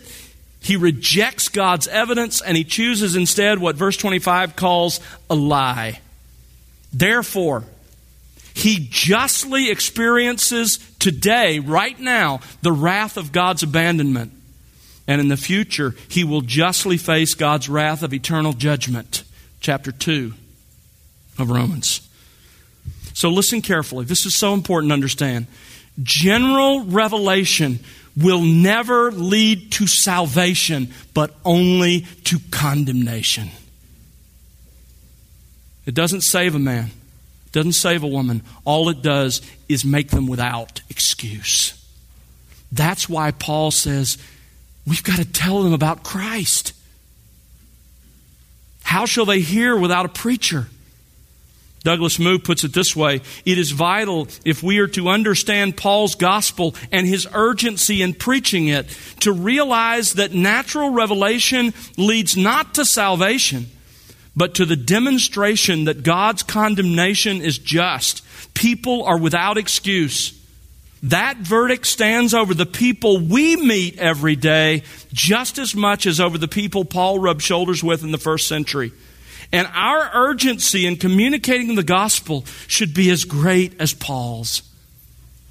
He 0.60 0.76
rejects 0.76 1.50
God's 1.50 1.88
evidence 1.88 2.42
and 2.42 2.58
he 2.58 2.64
chooses 2.64 3.16
instead 3.16 3.60
what 3.60 3.76
verse 3.76 3.96
25 3.96 4.56
calls 4.56 5.00
a 5.30 5.36
lie. 5.36 6.00
Therefore, 6.92 7.64
he 8.56 8.88
justly 8.90 9.70
experiences 9.70 10.80
today, 10.98 11.60
right 11.60 12.00
now, 12.00 12.40
the 12.64 12.72
wrath 12.72 13.18
of 13.18 13.32
God's 13.32 13.62
abandonment. 13.62 14.34
And 15.08 15.22
in 15.22 15.28
the 15.28 15.38
future, 15.38 15.94
he 16.08 16.24
will 16.24 16.42
justly 16.42 16.98
face 16.98 17.36
God's 17.36 17.70
wrath 17.70 18.02
of 18.02 18.16
eternal 18.16 18.54
judgment. 18.54 19.24
Chapter 19.60 19.92
2 19.92 20.34
of 21.38 21.52
Romans. 21.52 22.09
So 23.20 23.28
listen 23.28 23.62
carefully. 23.62 24.06
This 24.06 24.26
is 24.26 24.38
so 24.38 24.54
important 24.54 24.92
to 24.92 24.94
understand. 24.94 25.48
General 26.02 26.86
revelation 26.86 27.82
will 28.16 28.40
never 28.40 29.12
lead 29.12 29.74
to 29.74 29.88
salvation, 29.88 30.94
but 31.14 31.36
only 31.44 32.06
to 32.24 32.40
condemnation. 32.50 33.50
It 35.86 35.96
doesn't 35.96 36.22
save 36.22 36.56
a 36.56 36.60
man, 36.60 36.92
it 37.48 37.52
doesn't 37.52 37.74
save 37.74 38.04
a 38.04 38.08
woman. 38.08 38.42
All 38.64 38.88
it 38.88 39.02
does 39.02 39.42
is 39.68 39.84
make 39.84 40.12
them 40.12 40.26
without 40.26 40.82
excuse. 40.90 41.74
That's 42.72 43.10
why 43.10 43.32
Paul 43.32 43.72
says 43.72 44.18
we've 44.88 45.04
got 45.04 45.18
to 45.18 45.30
tell 45.30 45.62
them 45.62 45.74
about 45.74 46.04
Christ. 46.06 46.72
How 48.84 49.06
shall 49.06 49.26
they 49.26 49.42
hear 49.42 49.76
without 49.76 50.06
a 50.06 50.10
preacher? 50.10 50.68
Douglas 51.84 52.20
Moo 52.20 52.40
puts 52.40 52.64
it 52.64 52.74
this 52.74 52.96
way 52.96 53.22
It 53.46 53.58
is 53.58 53.72
vital 53.72 54.28
if 54.46 54.62
we 54.62 54.80
are 54.80 54.88
to 54.90 55.10
understand 55.10 55.78
Paul's 55.78 56.16
gospel 56.16 56.76
and 56.92 57.08
his 57.08 57.28
urgency 57.34 58.02
in 58.02 58.14
preaching 58.14 58.68
it 58.68 58.88
to 59.22 59.32
realize 59.32 60.14
that 60.14 60.34
natural 60.34 60.90
revelation 60.90 61.74
leads 61.98 62.36
not 62.36 62.74
to 62.76 62.86
salvation, 62.86 63.68
but 64.36 64.56
to 64.56 64.66
the 64.66 64.76
demonstration 64.76 65.86
that 65.86 66.04
God's 66.04 66.44
condemnation 66.44 67.42
is 67.42 67.58
just. 67.58 68.24
People 68.54 69.04
are 69.04 69.18
without 69.18 69.58
excuse. 69.58 70.36
That 71.04 71.38
verdict 71.38 71.88
stands 71.88 72.34
over 72.34 72.54
the 72.54 72.66
people 72.66 73.20
we 73.20 73.56
meet 73.56 73.98
every 73.98 74.36
day 74.36 74.84
just 75.14 75.58
as 75.58 75.74
much 75.74 76.06
as 76.06 76.20
over 76.20 76.38
the 76.38 76.50
people 76.50 76.84
Paul 76.84 77.20
rubbed 77.20 77.42
shoulders 77.42 77.82
with 77.82 78.04
in 78.04 78.12
the 78.12 78.18
first 78.18 78.50
century. 78.50 78.92
And 79.52 79.68
our 79.74 80.12
urgency 80.14 80.86
in 80.86 80.98
communicating 80.98 81.76
the 81.76 81.84
gospel 81.84 82.46
should 82.68 82.94
be 82.94 83.10
as 83.10 83.26
great 83.26 83.80
as 83.82 83.94
Paul's. 83.94 84.62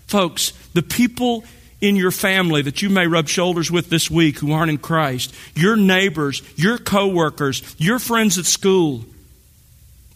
Folks, 0.07 0.53
the 0.73 0.83
people 0.83 1.45
in 1.81 1.97
your 1.97 2.11
family 2.11 2.63
that 2.63 2.83
you 2.83 2.91
may 2.91 3.07
rub 3.07 3.29
shoulders 3.29 3.71
with 3.71 3.91
this 3.91 4.11
week 4.11 4.39
who 4.39 4.53
aren't 4.53 4.71
in 4.71 4.79
Christ, 4.79 5.35
your 5.55 5.77
neighbors, 5.77 6.43
your 6.57 6.79
coworkers, 6.79 7.63
your 7.79 7.99
friends 7.99 8.39
at 8.39 8.47
school, 8.47 9.05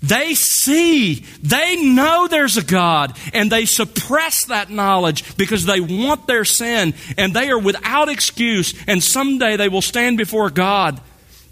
they 0.03 0.35
see, 0.35 1.25
they 1.42 1.77
know 1.77 2.27
there's 2.27 2.57
a 2.57 2.64
God, 2.64 3.16
and 3.33 3.53
they 3.53 3.66
suppress 3.66 4.47
that 4.47 4.68
knowledge 4.68 5.37
because 5.37 5.64
they 5.64 5.81
want 5.81 6.27
their 6.27 6.45
sin, 6.45 6.95
and 7.16 7.33
they 7.33 7.51
are 7.51 7.59
without 7.59 8.09
excuse, 8.09 8.75
and 8.88 9.01
someday 9.01 9.57
they 9.57 9.68
will 9.68 9.83
stand 9.83 10.18
before 10.18 10.51
God 10.51 11.01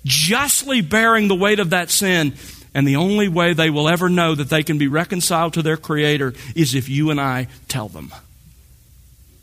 justly 0.05 0.81
bearing 0.81 1.29
the 1.29 1.35
weight 1.35 1.61
of 1.61 1.71
that 1.71 1.91
sin. 1.91 2.35
And 2.73 2.87
the 2.87 2.97
only 2.97 3.29
way 3.29 3.53
they 3.53 3.71
will 3.71 3.89
ever 3.89 4.09
know 4.09 4.35
that 4.35 4.49
they 4.49 4.63
can 4.63 4.79
be 4.79 4.87
reconciled 4.87 5.55
to 5.55 5.63
their 5.63 5.77
Creator 5.77 6.35
is 6.55 6.75
if 6.75 6.89
you 6.89 7.11
and 7.11 7.21
I 7.21 7.49
tell 7.69 7.89
them. 7.89 8.13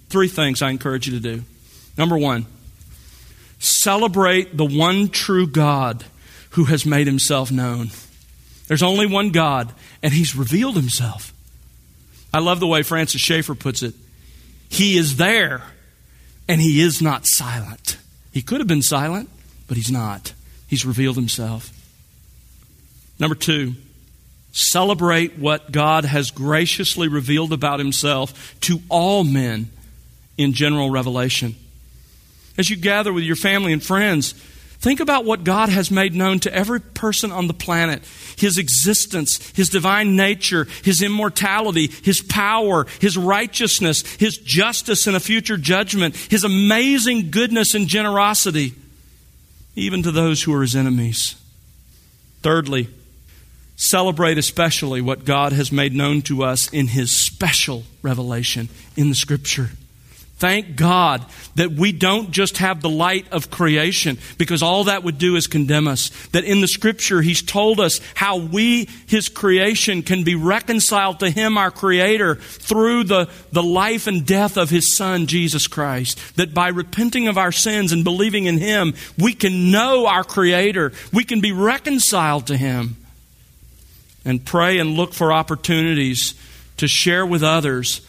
Three 0.10 0.30
things 0.30 0.62
I 0.62 0.70
encourage 0.70 1.08
you 1.08 1.20
to 1.20 1.20
do. 1.20 1.44
Number 1.98 2.18
one, 2.18 2.46
celebrate 3.60 4.56
the 4.56 4.66
one 4.66 5.10
true 5.10 5.48
God 5.48 6.06
who 6.52 6.66
has 6.66 6.86
made 6.86 7.08
himself 7.08 7.52
known. 7.52 7.90
There's 8.68 8.84
only 8.84 9.06
one 9.06 9.32
God, 9.32 9.74
and 10.02 10.14
he's 10.14 10.36
revealed 10.36 10.76
himself. 10.76 11.34
I 12.34 12.40
love 12.40 12.60
the 12.60 12.68
way 12.68 12.84
Francis 12.84 13.22
Schaeffer 13.22 13.56
puts 13.56 13.84
it. 13.84 13.94
He 14.70 14.98
is 14.98 15.18
there, 15.18 15.64
and 16.48 16.62
he 16.62 16.82
is 16.82 17.02
not 17.02 17.26
silent. 17.26 17.98
He 18.32 18.42
could 18.42 18.60
have 18.60 18.68
been 18.68 18.82
silent, 18.82 19.30
but 19.68 19.78
he's 19.78 19.92
not. 19.92 20.34
He's 20.68 20.86
revealed 20.86 21.16
himself. 21.16 21.72
Number 23.20 23.36
two, 23.36 23.76
celebrate 24.52 25.38
what 25.38 25.72
God 25.72 26.06
has 26.06 26.32
graciously 26.32 27.08
revealed 27.08 27.54
about 27.54 27.80
himself 27.80 28.56
to 28.62 28.82
all 28.90 29.24
men 29.24 29.70
in 30.38 30.54
general 30.54 30.90
revelation. 30.90 31.56
As 32.58 32.70
you 32.70 32.76
gather 32.76 33.14
with 33.14 33.24
your 33.24 33.36
family 33.36 33.72
and 33.72 33.84
friends, 33.84 34.32
think 34.32 35.00
about 35.00 35.26
what 35.26 35.44
God 35.44 35.70
has 35.70 35.92
made 35.92 36.16
known 36.16 36.40
to 36.42 36.54
every 36.54 36.80
person 36.80 37.32
on 37.32 37.48
the 37.48 37.54
planet 37.54 38.04
His 38.36 38.58
existence, 38.58 39.52
His 39.52 39.70
divine 39.70 40.16
nature, 40.16 40.68
His 40.84 41.02
immortality, 41.02 41.88
His 42.04 42.22
power, 42.22 42.88
His 43.00 43.18
righteousness, 43.18 44.02
His 44.16 44.38
justice 44.38 45.08
and 45.08 45.16
a 45.16 45.20
future 45.20 45.58
judgment, 45.58 46.16
His 46.16 46.44
amazing 46.44 47.32
goodness 47.32 47.74
and 47.74 47.88
generosity 47.88 48.74
even 49.78 50.02
to 50.02 50.12
those 50.12 50.44
who 50.44 50.54
are 50.54 50.64
his 50.64 50.76
enemies. 50.76 51.36
Thirdly, 52.42 52.90
celebrate 53.76 54.40
especially 54.40 55.02
what 55.02 55.24
God 55.24 55.54
has 55.54 55.72
made 55.72 55.94
known 55.94 56.24
to 56.24 56.44
us 56.44 56.68
in 56.74 56.88
his 56.88 57.24
special 57.26 57.84
revelation 58.02 58.70
in 58.96 59.10
the 59.10 59.16
scripture. 59.16 59.70
Thank 60.38 60.76
God 60.76 61.26
that 61.56 61.72
we 61.72 61.92
don't 61.92 62.30
just 62.30 62.60
have 62.60 62.82
the 62.82 62.90
light 62.90 63.26
of 63.32 63.50
creation 63.50 64.20
because 64.38 64.62
all 64.62 64.84
that 64.84 65.04
would 65.04 65.18
do 65.18 65.36
is 65.36 65.48
condemn 65.48 65.88
us. 65.88 66.12
That 66.28 66.44
in 66.44 66.62
the 66.62 66.68
scripture, 66.68 67.24
He's 67.24 67.42
told 67.42 67.80
us 67.80 68.00
how 68.14 68.38
we, 68.38 68.88
His 69.08 69.30
creation, 69.30 70.04
can 70.04 70.24
be 70.24 70.36
reconciled 70.36 71.22
to 71.22 71.32
Him, 71.32 71.58
our 71.58 71.72
Creator, 71.72 72.36
through 72.36 73.06
the, 73.06 73.30
the 73.52 73.64
life 73.64 74.06
and 74.06 74.28
death 74.28 74.58
of 74.58 74.70
His 74.70 74.96
Son, 74.96 75.26
Jesus 75.26 75.66
Christ. 75.66 76.20
That 76.36 76.54
by 76.54 76.68
repenting 76.68 77.28
of 77.28 77.40
our 77.40 77.52
sins 77.52 77.92
and 77.92 78.04
believing 78.04 78.46
in 78.46 78.60
Him, 78.60 78.94
we 79.18 79.34
can 79.34 79.72
know 79.72 80.06
our 80.06 80.24
Creator. 80.24 80.92
We 81.12 81.24
can 81.24 81.42
be 81.42 81.52
reconciled 81.52 82.46
to 82.48 82.58
Him. 82.58 82.96
And 84.24 84.46
pray 84.46 84.78
and 84.78 84.92
look 84.92 85.14
for 85.14 85.34
opportunities 85.34 86.36
to 86.76 86.88
share 86.88 87.26
with 87.26 87.42
others 87.42 88.02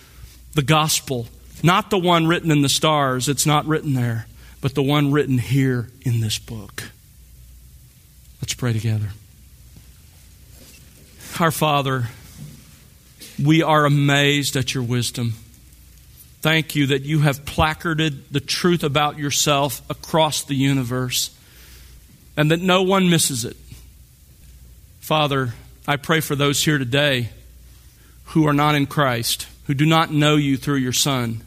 the 0.52 0.62
gospel 0.62 1.26
not 1.62 1.90
the 1.90 1.98
one 1.98 2.26
written 2.26 2.50
in 2.50 2.62
the 2.62 2.68
stars, 2.68 3.28
it's 3.28 3.46
not 3.46 3.66
written 3.66 3.94
there, 3.94 4.26
but 4.60 4.74
the 4.74 4.82
one 4.82 5.12
written 5.12 5.38
here 5.38 5.88
in 6.02 6.20
this 6.20 6.38
book. 6.38 6.84
Let's 8.40 8.54
pray 8.54 8.72
together. 8.72 9.10
Our 11.40 11.50
Father, 11.50 12.08
we 13.42 13.62
are 13.62 13.84
amazed 13.84 14.56
at 14.56 14.74
your 14.74 14.82
wisdom. 14.82 15.34
Thank 16.40 16.76
you 16.76 16.86
that 16.88 17.02
you 17.02 17.20
have 17.20 17.44
placarded 17.44 18.32
the 18.32 18.40
truth 18.40 18.84
about 18.84 19.18
yourself 19.18 19.82
across 19.90 20.44
the 20.44 20.54
universe 20.54 21.36
and 22.36 22.50
that 22.50 22.60
no 22.60 22.82
one 22.82 23.10
misses 23.10 23.44
it. 23.44 23.56
Father, 25.00 25.54
I 25.86 25.96
pray 25.96 26.20
for 26.20 26.36
those 26.36 26.62
here 26.64 26.78
today 26.78 27.30
who 28.26 28.46
are 28.46 28.52
not 28.52 28.74
in 28.74 28.86
Christ, 28.86 29.48
who 29.66 29.74
do 29.74 29.86
not 29.86 30.12
know 30.12 30.36
you 30.36 30.56
through 30.56 30.76
your 30.76 30.92
Son 30.92 31.42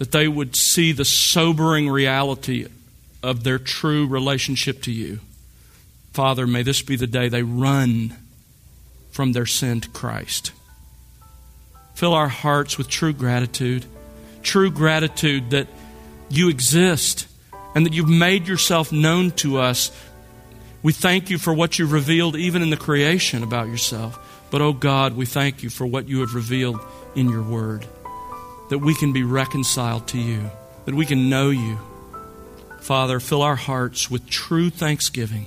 that 0.00 0.12
they 0.12 0.26
would 0.26 0.56
see 0.56 0.92
the 0.92 1.04
sobering 1.04 1.86
reality 1.86 2.66
of 3.22 3.44
their 3.44 3.58
true 3.58 4.06
relationship 4.06 4.80
to 4.80 4.90
you. 4.90 5.20
Father, 6.14 6.46
may 6.46 6.62
this 6.62 6.80
be 6.80 6.96
the 6.96 7.06
day 7.06 7.28
they 7.28 7.42
run 7.42 8.16
from 9.10 9.32
their 9.32 9.44
sin 9.44 9.82
to 9.82 9.90
Christ. 9.90 10.52
Fill 11.94 12.14
our 12.14 12.28
hearts 12.28 12.78
with 12.78 12.88
true 12.88 13.12
gratitude, 13.12 13.84
true 14.42 14.70
gratitude 14.70 15.50
that 15.50 15.66
you 16.30 16.48
exist 16.48 17.28
and 17.74 17.84
that 17.84 17.92
you've 17.92 18.08
made 18.08 18.48
yourself 18.48 18.92
known 18.92 19.32
to 19.32 19.58
us. 19.58 19.92
We 20.82 20.94
thank 20.94 21.28
you 21.28 21.36
for 21.36 21.52
what 21.52 21.78
you've 21.78 21.92
revealed 21.92 22.36
even 22.36 22.62
in 22.62 22.70
the 22.70 22.78
creation 22.78 23.42
about 23.42 23.68
yourself. 23.68 24.48
But, 24.50 24.62
oh 24.62 24.72
God, 24.72 25.14
we 25.14 25.26
thank 25.26 25.62
you 25.62 25.68
for 25.68 25.84
what 25.84 26.08
you 26.08 26.20
have 26.20 26.34
revealed 26.34 26.80
in 27.14 27.28
your 27.28 27.42
word 27.42 27.86
that 28.70 28.78
we 28.78 28.94
can 28.94 29.12
be 29.12 29.24
reconciled 29.24 30.06
to 30.08 30.18
you, 30.18 30.50
that 30.86 30.94
we 30.94 31.04
can 31.04 31.28
know 31.28 31.50
you. 31.50 31.78
Father, 32.80 33.20
fill 33.20 33.42
our 33.42 33.56
hearts 33.56 34.10
with 34.10 34.26
true 34.30 34.70
thanksgiving. 34.70 35.46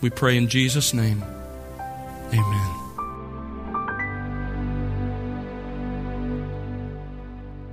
We 0.00 0.10
pray 0.10 0.36
in 0.36 0.48
Jesus' 0.48 0.92
name. 0.92 1.22
Amen. 2.32 2.78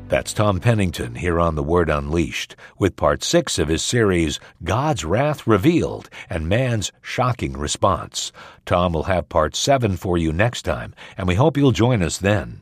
That's 0.09 0.33
Tom 0.33 0.59
Pennington 0.59 1.15
here 1.15 1.39
on 1.39 1.55
The 1.55 1.63
Word 1.63 1.89
Unleashed 1.89 2.55
with 2.77 2.95
part 2.95 3.23
six 3.23 3.59
of 3.59 3.67
his 3.67 3.81
series, 3.81 4.39
God's 4.63 5.05
Wrath 5.05 5.47
Revealed 5.47 6.09
and 6.29 6.49
Man's 6.49 6.91
Shocking 7.01 7.53
Response. 7.53 8.31
Tom 8.65 8.93
will 8.93 9.03
have 9.03 9.29
part 9.29 9.55
seven 9.55 9.97
for 9.97 10.17
you 10.17 10.33
next 10.33 10.63
time, 10.63 10.93
and 11.15 11.27
we 11.27 11.35
hope 11.35 11.57
you'll 11.57 11.71
join 11.71 12.01
us 12.01 12.17
then. 12.17 12.61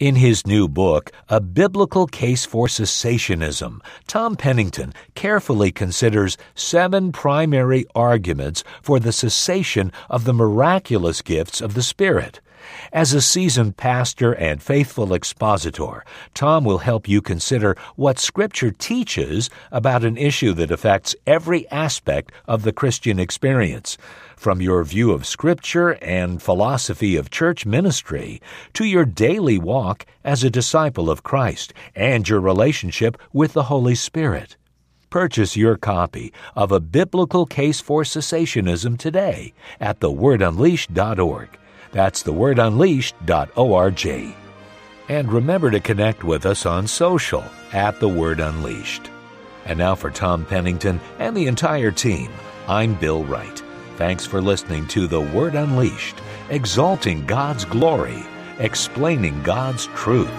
In 0.00 0.16
his 0.16 0.46
new 0.46 0.66
book, 0.66 1.10
A 1.28 1.42
Biblical 1.42 2.06
Case 2.06 2.46
for 2.46 2.68
Cessationism, 2.68 3.80
Tom 4.06 4.34
Pennington 4.34 4.94
carefully 5.14 5.70
considers 5.70 6.38
seven 6.54 7.12
primary 7.12 7.84
arguments 7.94 8.64
for 8.80 8.98
the 8.98 9.12
cessation 9.12 9.92
of 10.08 10.24
the 10.24 10.32
miraculous 10.32 11.20
gifts 11.20 11.60
of 11.60 11.74
the 11.74 11.82
Spirit. 11.82 12.40
As 12.92 13.12
a 13.12 13.20
seasoned 13.20 13.76
pastor 13.76 14.32
and 14.32 14.62
faithful 14.62 15.12
expositor, 15.12 16.04
Tom 16.34 16.64
will 16.64 16.78
help 16.78 17.08
you 17.08 17.20
consider 17.20 17.76
what 17.96 18.18
Scripture 18.18 18.70
teaches 18.70 19.50
about 19.70 20.04
an 20.04 20.16
issue 20.16 20.52
that 20.54 20.70
affects 20.70 21.14
every 21.26 21.68
aspect 21.70 22.32
of 22.46 22.62
the 22.62 22.72
Christian 22.72 23.18
experience, 23.18 23.96
from 24.36 24.60
your 24.60 24.82
view 24.84 25.12
of 25.12 25.26
Scripture 25.26 25.98
and 26.02 26.42
philosophy 26.42 27.16
of 27.16 27.30
church 27.30 27.66
ministry 27.66 28.40
to 28.72 28.84
your 28.84 29.04
daily 29.04 29.58
walk 29.58 30.06
as 30.24 30.42
a 30.42 30.50
disciple 30.50 31.10
of 31.10 31.22
Christ 31.22 31.74
and 31.94 32.28
your 32.28 32.40
relationship 32.40 33.16
with 33.32 33.52
the 33.52 33.64
Holy 33.64 33.94
Spirit. 33.94 34.56
Purchase 35.10 35.56
your 35.56 35.76
copy 35.76 36.32
of 36.54 36.70
A 36.70 36.78
Biblical 36.78 37.44
Case 37.44 37.80
for 37.80 38.02
Cessationism 38.02 38.96
today 38.96 39.52
at 39.80 39.98
thewordunleashed.org. 39.98 41.48
That's 41.92 42.22
thewordunleashed.org. 42.22 44.34
And 45.08 45.32
remember 45.32 45.70
to 45.70 45.80
connect 45.80 46.22
with 46.22 46.46
us 46.46 46.66
on 46.66 46.86
social 46.86 47.44
at 47.72 47.98
The 47.98 48.08
Word 48.08 48.40
Unleashed. 48.40 49.10
And 49.64 49.78
now 49.78 49.94
for 49.94 50.10
Tom 50.10 50.44
Pennington 50.44 51.00
and 51.18 51.36
the 51.36 51.46
entire 51.46 51.90
team, 51.90 52.30
I'm 52.68 52.94
Bill 52.94 53.24
Wright. 53.24 53.62
Thanks 53.96 54.24
for 54.24 54.40
listening 54.40 54.86
to 54.88 55.06
The 55.06 55.20
Word 55.20 55.54
Unleashed, 55.54 56.16
exalting 56.48 57.26
God's 57.26 57.64
glory, 57.64 58.22
explaining 58.58 59.42
God's 59.42 59.86
truth. 59.88 60.30